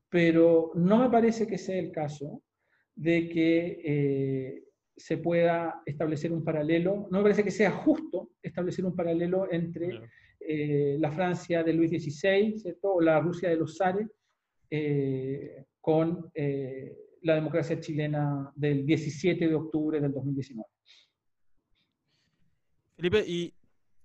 [0.09, 2.43] pero no me parece que sea el caso
[2.97, 4.65] de que eh,
[4.97, 10.01] se pueda establecer un paralelo, no me parece que sea justo establecer un paralelo entre
[10.41, 12.95] eh, la Francia de Luis XVI ¿cierto?
[12.95, 14.09] o la Rusia de los zares,
[14.71, 20.69] eh, con eh, la democracia chilena del 17 de octubre del 2019.
[22.97, 23.53] Felipe, y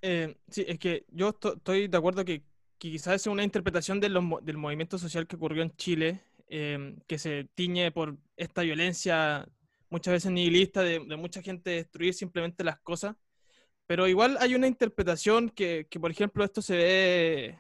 [0.02, 2.44] eh, sí, es que yo estoy de acuerdo que,
[2.78, 8.18] quizás es una interpretación del movimiento social que ocurrió en Chile, que se tiñe por
[8.36, 9.48] esta violencia
[9.90, 13.16] muchas veces nihilista de, mucha gente destruir simplemente las cosas,
[13.88, 17.60] pero igual hay una interpretación que, que por ejemplo, esto se ve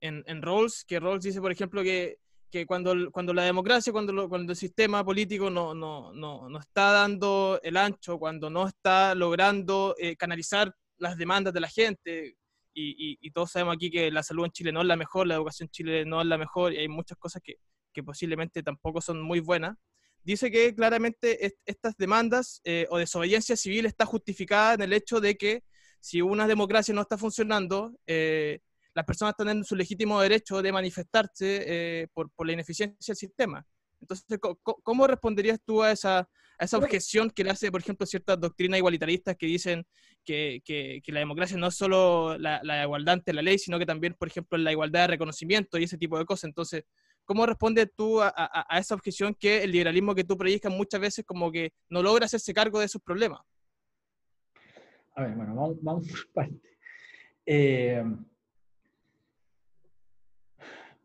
[0.00, 2.18] en, en Rawls, que Rawls dice, por ejemplo, que
[2.50, 6.92] que cuando, cuando la democracia, cuando, cuando el sistema político no, no, no, no, está
[6.92, 12.36] dando el ancho, cuando no está logrando eh, canalizar las demandas de la gente,
[12.72, 15.34] y, y, todos sabemos aquí que la salud en Chile no es la mejor, la
[15.34, 17.56] educación en Chile no es la mejor, y hay muchas cosas que,
[17.92, 19.76] que posiblemente tampoco son muy buenas,
[20.22, 25.36] dice que claramente estas demandas eh, o desobediencia civil está justificada en el hecho de
[25.36, 25.64] que
[26.00, 28.60] si una democracia no está funcionando, eh,
[28.94, 33.66] las personas tienen su legítimo derecho de manifestarse eh, por, por, la ineficiencia del sistema.
[34.00, 38.40] Entonces, ¿cómo, responderías tú a esa, a esa objeción que le hace, por ejemplo, ciertas
[38.40, 39.86] doctrinas igualitaristas que dicen
[40.24, 43.86] que, que, la democracia no es solo la, la, igualdad ante la ley, sino que
[43.86, 46.44] también, por ejemplo, la igualdad de reconocimiento y ese tipo de cosas?
[46.44, 46.84] Entonces,
[47.24, 51.24] ¿cómo respondes tú a, a, esa objeción que el liberalismo que tú predicas muchas veces
[51.24, 53.40] como que no logra hacerse cargo de esos problemas?
[55.14, 56.78] A ver, bueno, vamos, vamos por parte.
[57.44, 58.04] Eh,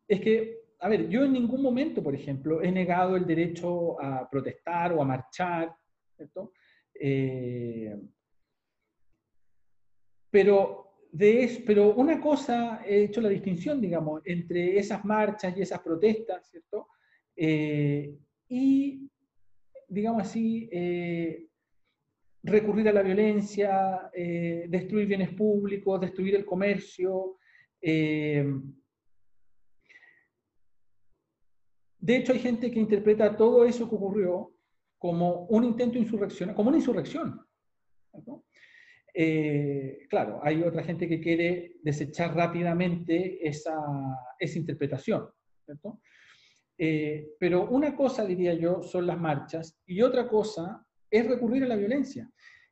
[0.07, 4.29] es que, a ver, yo en ningún momento, por ejemplo, he negado el derecho a
[4.29, 5.75] protestar o a marchar,
[6.15, 6.53] ¿cierto?
[6.93, 7.95] Eh,
[10.29, 15.79] pero, de pero una cosa, he hecho la distinción, digamos, entre esas marchas y esas
[15.79, 16.89] protestas, ¿cierto?
[17.35, 18.15] Eh,
[18.47, 19.09] y,
[19.87, 21.47] digamos así, eh,
[22.43, 27.37] recurrir a la violencia, destruir bienes públicos, destruir el comercio,
[32.05, 34.53] de hecho, hay gente que interpreta todo eso que ocurrió
[34.99, 37.41] como un intento insurrección, como una insurrección.
[39.11, 43.75] eh, claro, hay otra gente que quiere desechar rápidamente esa,
[44.37, 45.27] esa interpretación.
[46.77, 51.67] Eh, pero una cosa, diría yo, son las marchas y otra cosa es recurrir a
[51.67, 52.29] la violencia.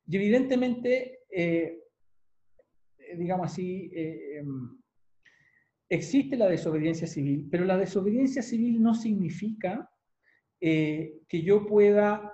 [0.08, 1.80] Y evidentemente, eh,
[3.18, 4.83] digamos así, em,
[5.94, 9.90] existe la desobediencia civil, pero la desobediencia civil no significa
[10.60, 12.32] que yo pueda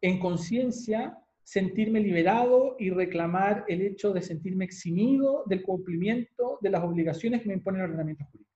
[0.00, 6.82] en conciencia sentirme liberado y reclamar el hecho de sentirme eximido del cumplimiento de las
[6.82, 8.50] obligaciones que me impone el ordenamiento jurídico.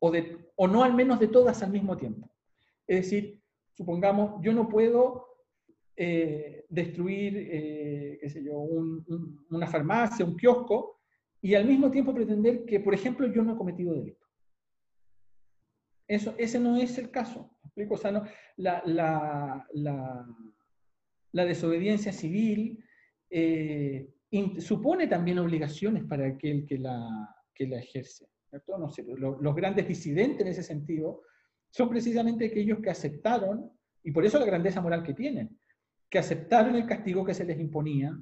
[0.00, 2.28] O, de, o no al menos de todas al mismo tiempo.
[2.86, 3.40] Es decir,
[3.74, 5.26] supongamos, yo no puedo
[5.96, 11.01] eh, destruir, eh, qué sé yo, una farmacia, un kiosco,
[11.42, 14.24] y al mismo tiempo pretender que, por ejemplo, yo no he cometido delito.
[16.06, 17.50] Eso, ese no es el caso.
[17.64, 17.94] explico?
[17.94, 18.24] O sea, no,
[18.56, 19.66] la,
[21.32, 22.84] desobediencia civil
[23.28, 24.08] eh,
[24.58, 28.28] supone también obligaciones para aquel que la, ejerce.
[29.18, 31.22] Los grandes disidentes en ese sentido
[31.70, 33.68] son precisamente aquellos que aceptaron,
[34.04, 35.58] y por eso la grandeza moral que tienen,
[36.12, 38.14] que aceptaron el castigo que se les imponía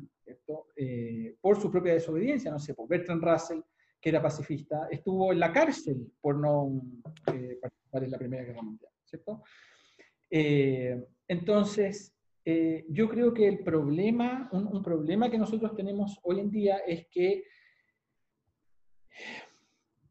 [0.76, 2.52] eh, por su propia desobediencia.
[2.52, 3.60] No sé, por Bertrand Russell,
[4.00, 6.80] que era pacifista, estuvo en la cárcel por no
[7.34, 8.92] eh, participar en la Primera Guerra Mundial.
[9.04, 9.42] ¿cierto?
[11.26, 12.14] entonces,
[12.44, 17.08] eh, yo creo que el problema, un, problema que nosotros tenemos hoy en día es
[17.08, 17.42] que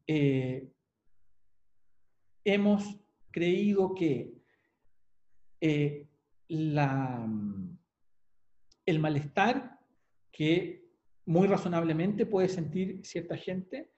[0.06, 0.68] eh,
[2.44, 3.00] hemos
[3.30, 4.34] creído que
[5.60, 6.06] eh,
[6.48, 7.28] la,
[8.90, 9.78] el malestar
[10.30, 10.84] que
[11.26, 13.90] muy razonablemente puede sentir cierta gente,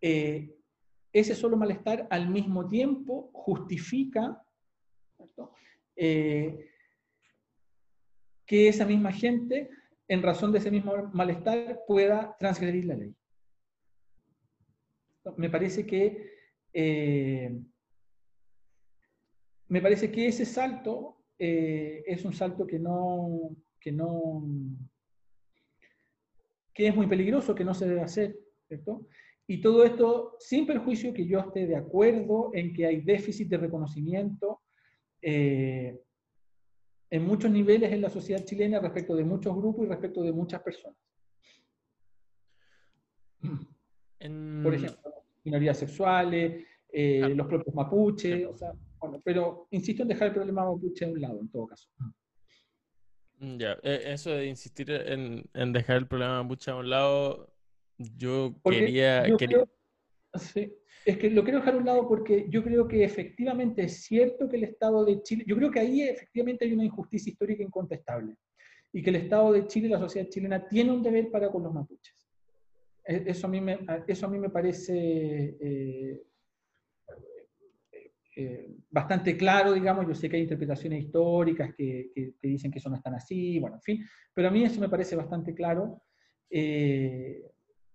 [0.00, 4.44] ese solo malestar al mismo tiempo justifica
[8.46, 9.70] que esa misma gente,
[10.08, 13.14] en razón de ese mismo malestar, pueda transgredir la ley.
[15.36, 16.32] Me parece que
[16.72, 17.60] eh,
[19.68, 24.32] me parece que ese salto eh, es un salto que no, que no
[26.74, 29.06] que es muy peligroso, que no se debe hacer, ¿cierto?
[29.46, 33.58] Y todo esto sin perjuicio que yo esté de acuerdo en que hay déficit de
[33.58, 34.62] reconocimiento
[35.20, 36.00] eh,
[37.10, 40.62] en muchos niveles en la sociedad chilena respecto de muchos grupos y respecto de muchas
[40.62, 40.96] personas.
[44.62, 45.12] Por ejemplo,
[45.44, 48.48] minorías sexuales, eh, los propios mapuches,
[49.24, 51.90] pero insisto en dejar el problema mapuche a un lado, en todo caso.
[53.42, 57.52] Mm, ya, e, eso de insistir en, dejar el problema mapuche a un lado,
[57.98, 59.24] yo quería...
[60.34, 60.72] sí,
[61.04, 64.48] es que lo quiero dejar a un lado porque yo creo que efectivamente es cierto
[64.48, 68.36] que el Estado de Chile, yo creo que ahí efectivamente hay una injusticia histórica incontestable
[68.92, 71.64] y que el Estado de Chile y la sociedad chilena tiene un deber para con
[71.64, 72.14] los mapuches.
[73.04, 76.22] E, eso a mí me, eso a mí me parece eh,
[78.34, 82.10] eh, bastante claro, digamos, yo sé que hay interpretaciones históricas que,
[82.42, 84.88] dicen que eso no es tan así, bueno, en fin, pero a mí eso me
[84.88, 86.02] parece bastante claro
[86.50, 87.42] eh,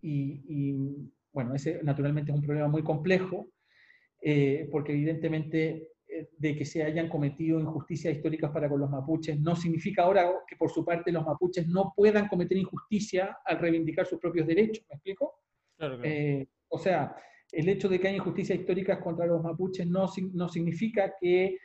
[0.02, 3.52] y bueno, ese naturalmente es un problema muy complejo,
[4.20, 9.40] eh, porque evidentemente eh, de que se hayan cometido injusticias históricas para con los mapuches
[9.40, 14.08] no significa ahora que por su parte los mapuches no puedan cometer injusticia al reivindicar
[14.08, 15.44] sus propios derechos, ¿me explico?
[16.04, 17.16] Eh, o sea,
[17.52, 21.58] el hecho de que haya injusticias históricas contra los mapuches no, no significa que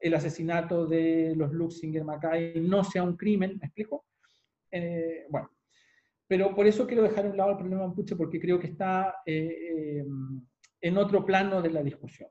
[0.00, 4.04] el asesinato de los Luxinger Macay no sea un crimen, ¿me explico?
[5.30, 5.50] bueno,
[6.28, 9.16] pero por eso quiero dejar a un lado el problema mapuche, porque creo que está
[9.24, 10.04] eh,
[10.80, 12.28] en otro plano de la discusión.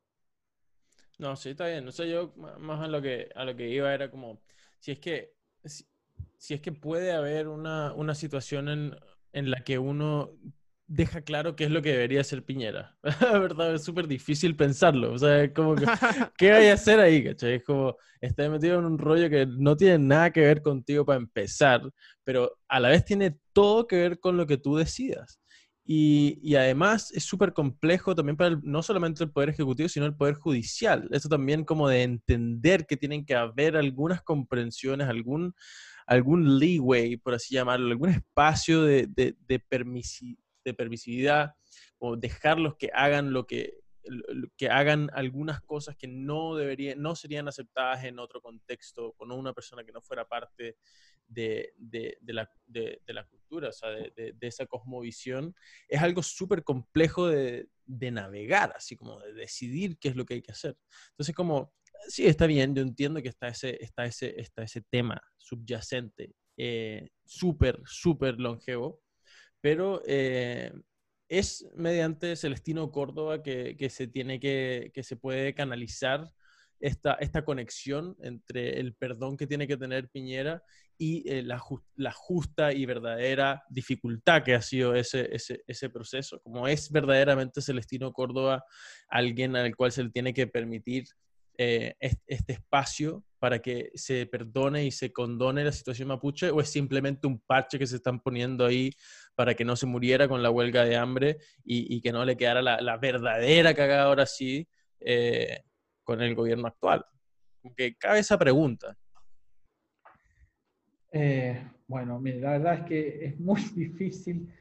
[1.17, 1.83] No, sí, está bien.
[1.83, 4.39] No sé, yo más a lo que, a lo que iba era como,
[4.77, 5.33] si es que,
[5.65, 8.95] si, es que puede haber una, una situación en,
[9.33, 10.37] en la que uno
[10.87, 12.97] deja claro qué es lo que debería hacer Piñera.
[13.21, 15.13] La verdad, es súper difícil pensarlo.
[15.13, 15.85] O sea, es como que,
[16.37, 17.23] ¿qué hay a hacer ahí?
[17.23, 17.55] ¿cachai?
[17.55, 21.19] Es como, estás metido en un rollo que no tiene nada que ver contigo para
[21.19, 21.81] empezar,
[22.23, 25.39] pero a la vez tiene todo que ver con lo que tú decidas.
[25.89, 30.15] Y, y además es súper complejo también para no solamente el Poder Ejecutivo, sino el
[30.15, 31.07] Poder Judicial.
[31.11, 35.53] Eso también como de entender que tienen que haber algunas comprensiones, algún,
[36.05, 41.55] algún leeway, por así llamarlo, algún espacio de, de, de permisividad de permisividad
[41.97, 43.79] o dejarlos que hagan lo que
[44.55, 49.53] que hagan algunas cosas que no deberían, no serían aceptadas en otro contexto, con una
[49.53, 50.77] persona que no fuera parte
[51.27, 55.53] de, de, la, de la, cultura, o sea, de, esa cosmovisión,
[55.89, 60.41] es algo súper complejo de, navegar, así como de decidir qué es lo que hay
[60.41, 60.77] que hacer.
[61.09, 61.73] Entonces, como
[62.07, 67.09] Sí, está bien, yo entiendo que está ese, está ese, está ese tema subyacente, eh,
[67.25, 69.01] súper, súper longevo,
[69.61, 70.71] pero eh,
[71.29, 76.31] es mediante Celestino Córdoba que, se tiene que, se puede canalizar
[76.79, 80.63] esta, esta conexión entre el perdón que tiene que tener Piñera
[80.97, 81.61] y eh, la,
[81.95, 86.39] la, justa y verdadera dificultad que ha sido ese, ese, ese, proceso.
[86.41, 88.63] Como es verdaderamente Celestino Córdoba
[89.07, 91.05] alguien al cual se le tiene que permitir
[91.57, 96.69] eh, este espacio para que se perdone y se condone la situación mapuche o es
[96.69, 98.91] simplemente un parche que se están poniendo ahí
[99.35, 102.37] para que no se muriera con la huelga de hambre y, y que no le
[102.37, 104.67] quedara la, la verdadera cagada ahora sí
[104.99, 105.61] eh,
[106.03, 107.05] con el gobierno actual?
[107.75, 108.97] Que cabe esa pregunta.
[111.11, 114.51] Eh, bueno, mire, la verdad es que es muy difícil.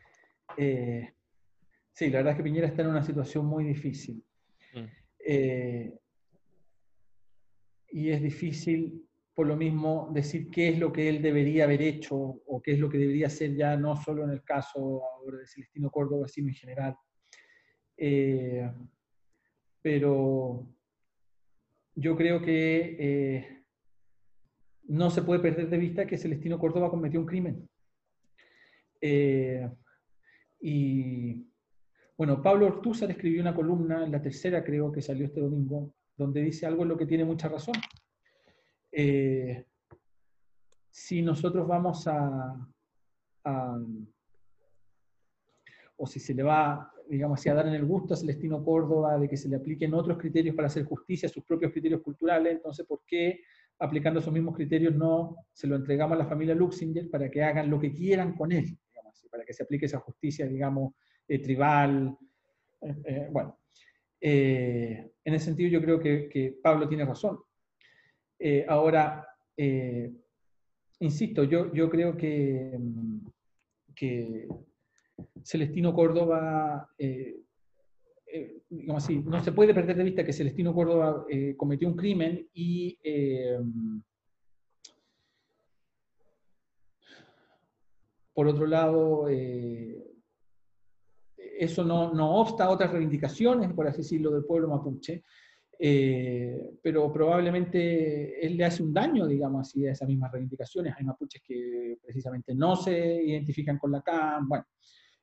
[0.57, 1.15] Eh,
[1.93, 4.25] sí, la verdad es que Piñera está en una situación muy difícil.
[4.75, 4.87] Mm.
[5.21, 5.99] Eh,
[7.91, 12.17] y es difícil, por lo mismo, decir qué es lo que él debería haber hecho
[12.17, 15.47] o qué es lo que debería hacer ya, no solo en el caso ahora de
[15.47, 16.97] Celestino Córdoba, sino en general.
[19.83, 20.77] pero
[21.95, 23.65] yo creo que eh,
[24.85, 27.69] no se puede perder de vista que Celestino Córdoba cometió un crimen.
[29.01, 29.69] Eh,
[30.61, 31.47] y
[32.17, 36.67] bueno, Pablo Ortúzar escribió una columna, la tercera creo que salió este domingo, donde dice
[36.67, 37.75] algo en lo que tiene mucha razón.
[38.91, 39.65] Eh,
[40.91, 42.69] si nosotros vamos a,
[45.97, 49.19] o si se le va digamos así, a dar en el gusto a Celestino Córdoba
[49.19, 52.85] de que se le apliquen otros criterios para hacer justicia, sus propios criterios culturales, entonces,
[52.87, 53.43] ¿por qué
[53.79, 57.71] aplicando esos mismos criterios no se lo entregamos a la familia Luxinger para que hagan
[57.71, 58.79] lo que quieran con él,
[59.31, 60.95] para que se aplique esa justicia, digamos,
[61.29, 62.17] eh, tribal?
[62.81, 63.31] Eh,
[64.21, 67.39] eh, en ese sentido yo creo que, Pablo tiene razón.
[68.69, 69.27] ahora,
[71.01, 72.79] insisto, yo, creo que,
[73.95, 74.49] que
[75.43, 77.41] Celestino Córdoba, eh,
[78.27, 81.97] eh, digamos así, no se puede perder de vista que Celestino Córdoba eh, cometió un
[81.97, 82.99] crimen y
[88.35, 89.29] por otro lado,
[91.59, 95.25] eso no, no, obsta a otras reivindicaciones, por así decirlo, del pueblo mapuche,
[96.83, 100.95] pero probablemente él le hace un daño, digamos así, a esas mismas reivindicaciones.
[100.97, 104.67] Hay mapuches que precisamente no se identifican con la CAM, bueno.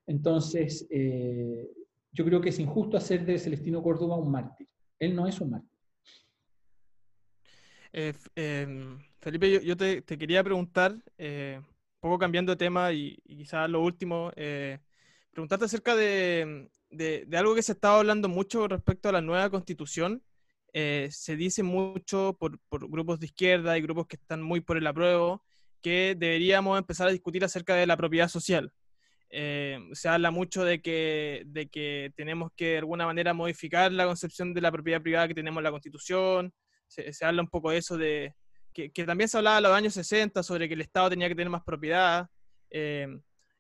[0.05, 1.69] Entonces, eh,
[2.11, 4.67] yo creo que es injusto hacer de Celestino Córdoba un mártir.
[4.99, 5.71] Él no es un mártir.
[7.93, 8.13] Eh,
[9.19, 14.31] Felipe, yo, te, quería preguntar, eh, un poco cambiando de tema y, quizás lo último,
[15.33, 16.69] preguntarte acerca de,
[17.33, 20.23] algo que se estaba hablando mucho respecto a la nueva constitución.
[20.73, 24.87] se dice mucho por, por, grupos de izquierda y grupos que están muy por el
[24.87, 25.43] apruebo
[25.83, 28.73] que deberíamos empezar a discutir acerca de la propiedad social.
[29.29, 34.05] Eh, se habla mucho de que, de que tenemos que de alguna manera modificar la
[34.05, 36.53] concepción de la propiedad privada que tenemos en la Constitución.
[36.87, 38.33] Se, habla un poco de eso, de
[38.73, 41.49] que, también se hablaba en los años 60 sobre que el Estado tenía que tener
[41.49, 42.29] más propiedad.
[42.69, 43.07] Eh,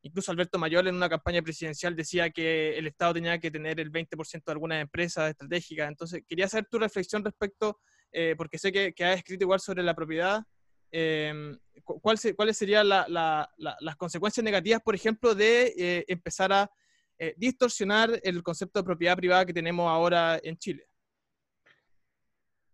[0.03, 3.91] incluso Alberto Mayor en una campaña presidencial decía que el Estado tenía que tener el
[3.91, 5.87] 20% de algunas empresas estratégicas.
[5.87, 7.79] Entonces, quería saber tu reflexión respecto,
[8.11, 10.43] eh, porque sé que, has escrito igual sobre la propiedad.
[10.91, 16.69] Em, ¿cuáles serían las consecuencias negativas, por ejemplo, de eh, empezar a
[17.17, 20.85] eh, distorsionar el concepto de propiedad privada que tenemos ahora en Chile?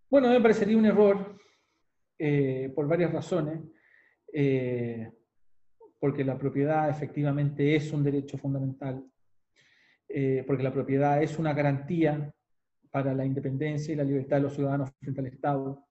[0.09, 1.37] Bueno, me parecería un error
[2.75, 3.61] por varias razones,
[5.99, 9.03] porque la propiedad efectivamente es un derecho fundamental,
[10.47, 12.33] porque la propiedad es una garantía
[12.89, 15.89] para la independencia y la libertad de los ciudadanos frente al Estado,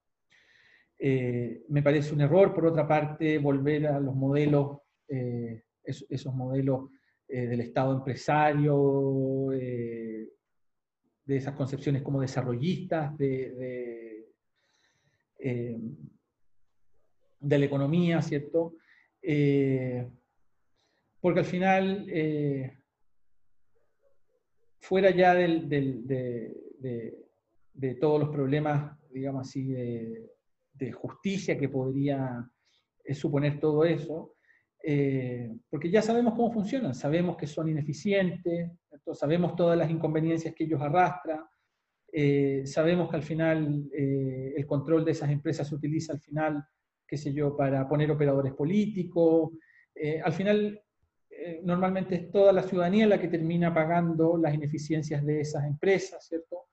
[0.98, 6.90] eh, me parece un error, por otra parte, volver a los modelos, eh, esos, modelos
[7.28, 14.24] eh, del Estado empresario, de esas concepciones como desarrollistas de,
[17.38, 18.74] de, la economía, ¿cierto?
[21.20, 22.06] Porque al final,
[24.80, 26.54] fuera ya de,
[28.00, 29.72] todos los problemas, digamos así,
[30.78, 32.48] de justicia que podría
[33.08, 34.34] eh, suponer todo eso,
[34.82, 38.70] eh, porque ya sabemos cómo funcionan, sabemos que son ineficientes,
[39.14, 41.40] sabemos todas las inconveniencias que ellos arrastran,
[42.12, 46.64] eh, sabemos que al final el control de esas empresas se utiliza al final,
[47.09, 49.52] qué sé yo, para poner operadores políticos,
[50.22, 50.80] al final
[51.64, 56.66] normalmente es toda la ciudadanía la que termina pagando las ineficiencias de esas empresas, ¿cierto?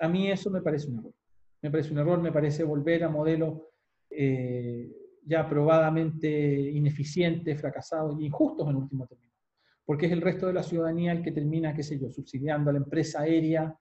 [0.00, 1.14] a mí eso me parece un error.
[1.60, 3.60] Me parece un error, me parece volver a modelos
[4.10, 4.90] eh,
[5.24, 9.32] ya probadamente ineficientes, fracasados e injustos en último término.
[9.84, 12.74] Porque es el resto de la ciudadanía el que termina, qué sé yo, subsidiando a
[12.74, 13.76] la empresa aérea,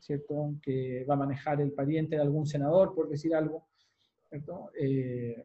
[0.00, 0.54] ¿cierto?
[0.62, 3.68] Que va a manejar el pariente de algún senador, por decir algo,
[4.78, 5.44] Eh,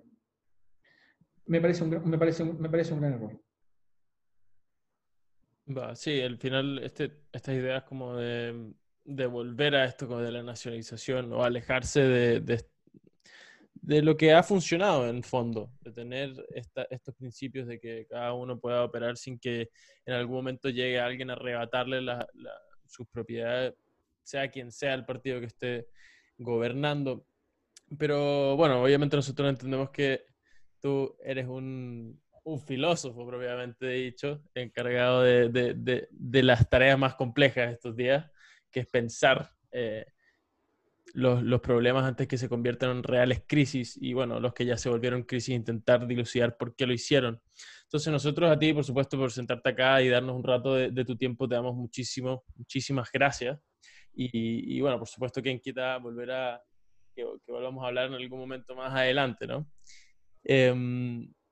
[1.48, 3.40] me, parece un, me, parece me parece un gran error.
[5.68, 10.44] Va, sí, al final este, estas ideas como de, volver a esto como de la
[10.44, 12.64] nacionalización o alejarse de,
[13.74, 18.60] de, lo que ha funcionado en fondo, de tener estos principios de que cada uno
[18.60, 19.70] pueda operar sin que
[20.06, 22.00] en algún momento llegue alguien a arrebatarle
[22.86, 23.74] sus propiedades,
[24.24, 25.88] sea quien sea el partido que esté
[26.38, 27.26] gobernando.
[27.98, 30.26] Pero bueno, obviamente nosotros entendemos que
[30.80, 37.74] tú eres un, un filósofo propiamente dicho, encargado de, de, de, las tareas más complejas
[37.74, 38.30] estos días,
[38.72, 40.06] que es pensar eh,
[41.14, 44.78] los, los, problemas antes que se conviertan en reales crisis y bueno, los que ya
[44.78, 47.42] se volvieron crisis, intentar dilucidar por qué lo hicieron.
[47.84, 51.16] Entonces nosotros a ti, por supuesto, por sentarte acá y darnos un rato de, tu
[51.16, 53.60] tiempo, te damos muchísimo, muchísimas gracias.
[54.14, 56.62] Y, bueno, por supuesto, quien quita volver a,
[57.16, 59.68] que, que, volvamos a hablar en algún momento más adelante, ¿no?
[60.44, 60.74] Eh,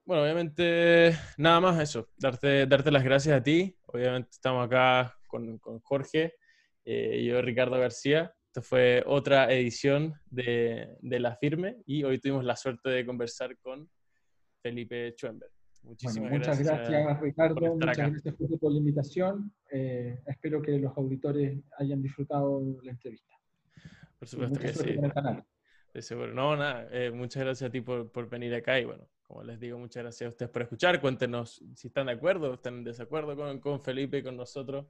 [0.05, 3.73] bueno, obviamente, nada más eso, darte, darte las gracias a ti.
[3.85, 6.35] Obviamente estamos acá con, con Jorge,
[6.83, 8.33] eh, yo Ricardo García.
[8.47, 13.57] Esto fue otra edición de, de, La Firme y hoy tuvimos la suerte de conversar
[13.59, 13.89] con
[14.61, 15.49] Felipe Schwember.
[15.83, 17.75] Muchísimas muchas gracias, Ricardo.
[17.75, 19.53] Muchas gracias por la invitación.
[19.71, 23.35] Eh, espero que los auditores hayan disfrutado la entrevista.
[24.19, 24.97] Por supuesto que sí.
[25.93, 26.33] De seguro.
[26.33, 26.87] No, nada.
[26.91, 30.03] Eh, muchas gracias a ti por, por venir acá y bueno, como les digo, muchas
[30.03, 30.99] gracias a ustedes por escuchar.
[30.99, 34.87] Cuéntenos si están de acuerdo o están en desacuerdo con, con Felipe y con nosotros.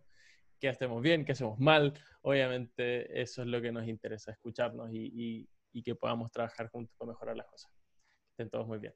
[0.59, 1.25] ¿Qué hacemos bien?
[1.25, 1.93] ¿Qué hacemos mal?
[2.21, 6.95] Obviamente eso es lo que nos interesa, escucharnos y, y, y que podamos trabajar juntos
[6.97, 7.69] para mejorar las cosas.
[8.31, 8.93] estén todos muy bien.